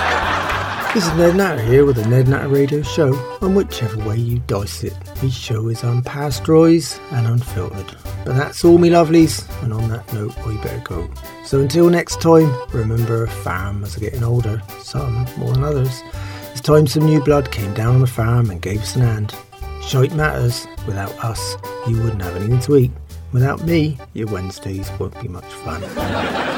This 0.93 1.07
is 1.07 1.13
Ned 1.13 1.37
Natter 1.37 1.61
here 1.61 1.85
with 1.85 1.95
the 1.95 2.05
Ned 2.05 2.27
Natter 2.27 2.49
Radio 2.49 2.81
Show, 2.81 3.13
and 3.41 3.55
whichever 3.55 3.97
way 4.05 4.17
you 4.17 4.39
dice 4.39 4.83
it, 4.83 4.93
this 5.21 5.33
show 5.33 5.69
is 5.69 5.83
unpasteurised 5.83 6.99
and 7.13 7.27
unfiltered. 7.27 7.95
But 8.25 8.35
that's 8.35 8.65
all 8.65 8.77
me 8.77 8.89
lovelies, 8.89 9.47
and 9.63 9.71
on 9.71 9.87
that 9.87 10.11
note, 10.11 10.35
we 10.45 10.57
better 10.57 10.81
go. 10.83 11.09
So 11.45 11.61
until 11.61 11.89
next 11.89 12.19
time, 12.19 12.53
remember 12.73 13.25
farmers 13.27 13.95
are 13.95 14.01
getting 14.01 14.25
older, 14.25 14.61
some 14.81 15.25
more 15.37 15.53
than 15.53 15.63
others. 15.63 16.01
It's 16.51 16.59
time 16.59 16.87
some 16.87 17.05
new 17.05 17.23
blood 17.23 17.51
came 17.51 17.73
down 17.73 17.95
on 17.95 18.01
the 18.01 18.07
farm 18.07 18.49
and 18.51 18.61
gave 18.61 18.81
us 18.81 18.97
an 18.97 19.03
hand. 19.03 19.33
Shite 19.81 20.13
matters, 20.13 20.67
without 20.85 21.11
us, 21.23 21.57
you 21.87 22.01
wouldn't 22.01 22.21
have 22.21 22.35
anything 22.35 22.59
to 22.61 22.77
eat. 22.77 22.91
Without 23.33 23.63
me, 23.63 23.97
your 24.13 24.27
Wednesdays 24.27 24.89
won't 24.99 25.19
be 25.21 25.27
much 25.27 25.45
fun. 25.45 25.83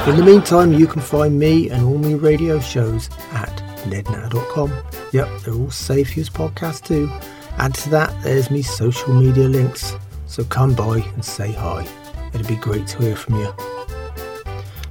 In 0.08 0.16
the 0.16 0.24
meantime, 0.24 0.72
you 0.72 0.86
can 0.86 1.00
find 1.00 1.38
me 1.38 1.70
and 1.70 1.84
all 1.84 1.98
my 1.98 2.12
radio 2.12 2.58
shows 2.60 3.08
at 3.32 3.56
nednatter.com. 3.84 4.72
Yep, 5.12 5.28
they're 5.42 5.54
all 5.54 5.70
safe 5.70 6.16
use 6.16 6.28
podcasts 6.28 6.84
too. 6.84 7.10
Add 7.58 7.74
to 7.74 7.90
that, 7.90 8.22
there's 8.22 8.50
me 8.50 8.62
social 8.62 9.14
media 9.14 9.44
links. 9.44 9.94
So 10.26 10.42
come 10.44 10.74
by 10.74 10.98
and 10.98 11.24
say 11.24 11.52
hi. 11.52 11.86
It'd 12.34 12.48
be 12.48 12.56
great 12.56 12.88
to 12.88 12.98
hear 12.98 13.16
from 13.16 13.36
you. 13.36 13.54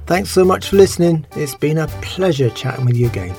Thanks 0.06 0.30
so 0.30 0.44
much 0.44 0.68
for 0.68 0.76
listening. 0.76 1.26
It's 1.32 1.54
been 1.54 1.78
a 1.78 1.86
pleasure 2.02 2.48
chatting 2.50 2.86
with 2.86 2.96
you 2.96 3.08
again. 3.08 3.36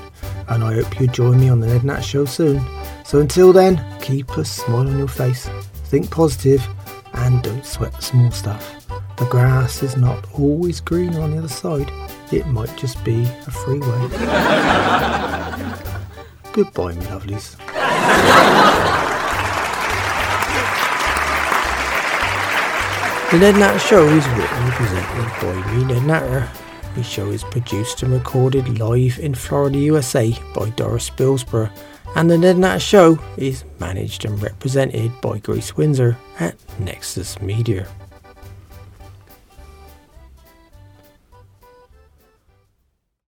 And 0.47 0.63
I 0.63 0.75
hope 0.75 0.99
you 0.99 1.07
join 1.07 1.39
me 1.39 1.49
on 1.49 1.59
the 1.59 1.67
Ned 1.67 1.83
Nat 1.83 2.01
Show 2.01 2.25
soon. 2.25 2.63
So 3.05 3.19
until 3.19 3.53
then, 3.53 3.85
keep 4.01 4.31
a 4.31 4.43
smile 4.43 4.87
on 4.87 4.97
your 4.97 5.07
face, 5.07 5.47
think 5.85 6.09
positive, 6.09 6.67
and 7.13 7.43
don't 7.43 7.63
sweat 7.63 7.93
the 7.93 8.01
small 8.01 8.31
stuff. 8.31 8.87
The 9.17 9.25
grass 9.25 9.83
is 9.83 9.95
not 9.95 10.25
always 10.33 10.81
greener 10.81 11.21
on 11.21 11.29
the 11.31 11.37
other 11.37 11.47
side. 11.47 11.91
It 12.31 12.47
might 12.47 12.75
just 12.75 13.03
be 13.05 13.23
a 13.23 13.51
freeway. 13.51 13.87
Goodbye, 16.51 16.95
my 16.95 17.03
lovelies. 17.03 17.55
The 23.31 23.39
Ned 23.39 23.55
Natter 23.55 23.79
Show 23.79 24.05
is 24.07 24.27
written 24.29 24.57
and 24.57 24.73
presented 24.73 25.41
by 25.41 25.73
me, 25.73 25.83
Ned 25.85 26.03
Natter. 26.07 26.49
The 26.95 27.03
show 27.03 27.27
is 27.27 27.43
produced 27.43 28.01
and 28.01 28.13
recorded 28.13 28.79
live 28.79 29.19
in 29.19 29.35
Florida, 29.35 29.77
USA 29.77 30.35
by 30.55 30.71
Doris 30.71 31.11
Billsborough, 31.11 31.69
and 32.15 32.31
the 32.31 32.37
Ned 32.37 32.57
Natter 32.57 32.79
Show 32.79 33.19
is 33.37 33.65
managed 33.79 34.25
and 34.25 34.41
represented 34.41 35.11
by 35.21 35.37
Grace 35.39 35.75
Windsor 35.75 36.17
at 36.39 36.55
Nexus 36.79 37.39
Media. 37.41 37.87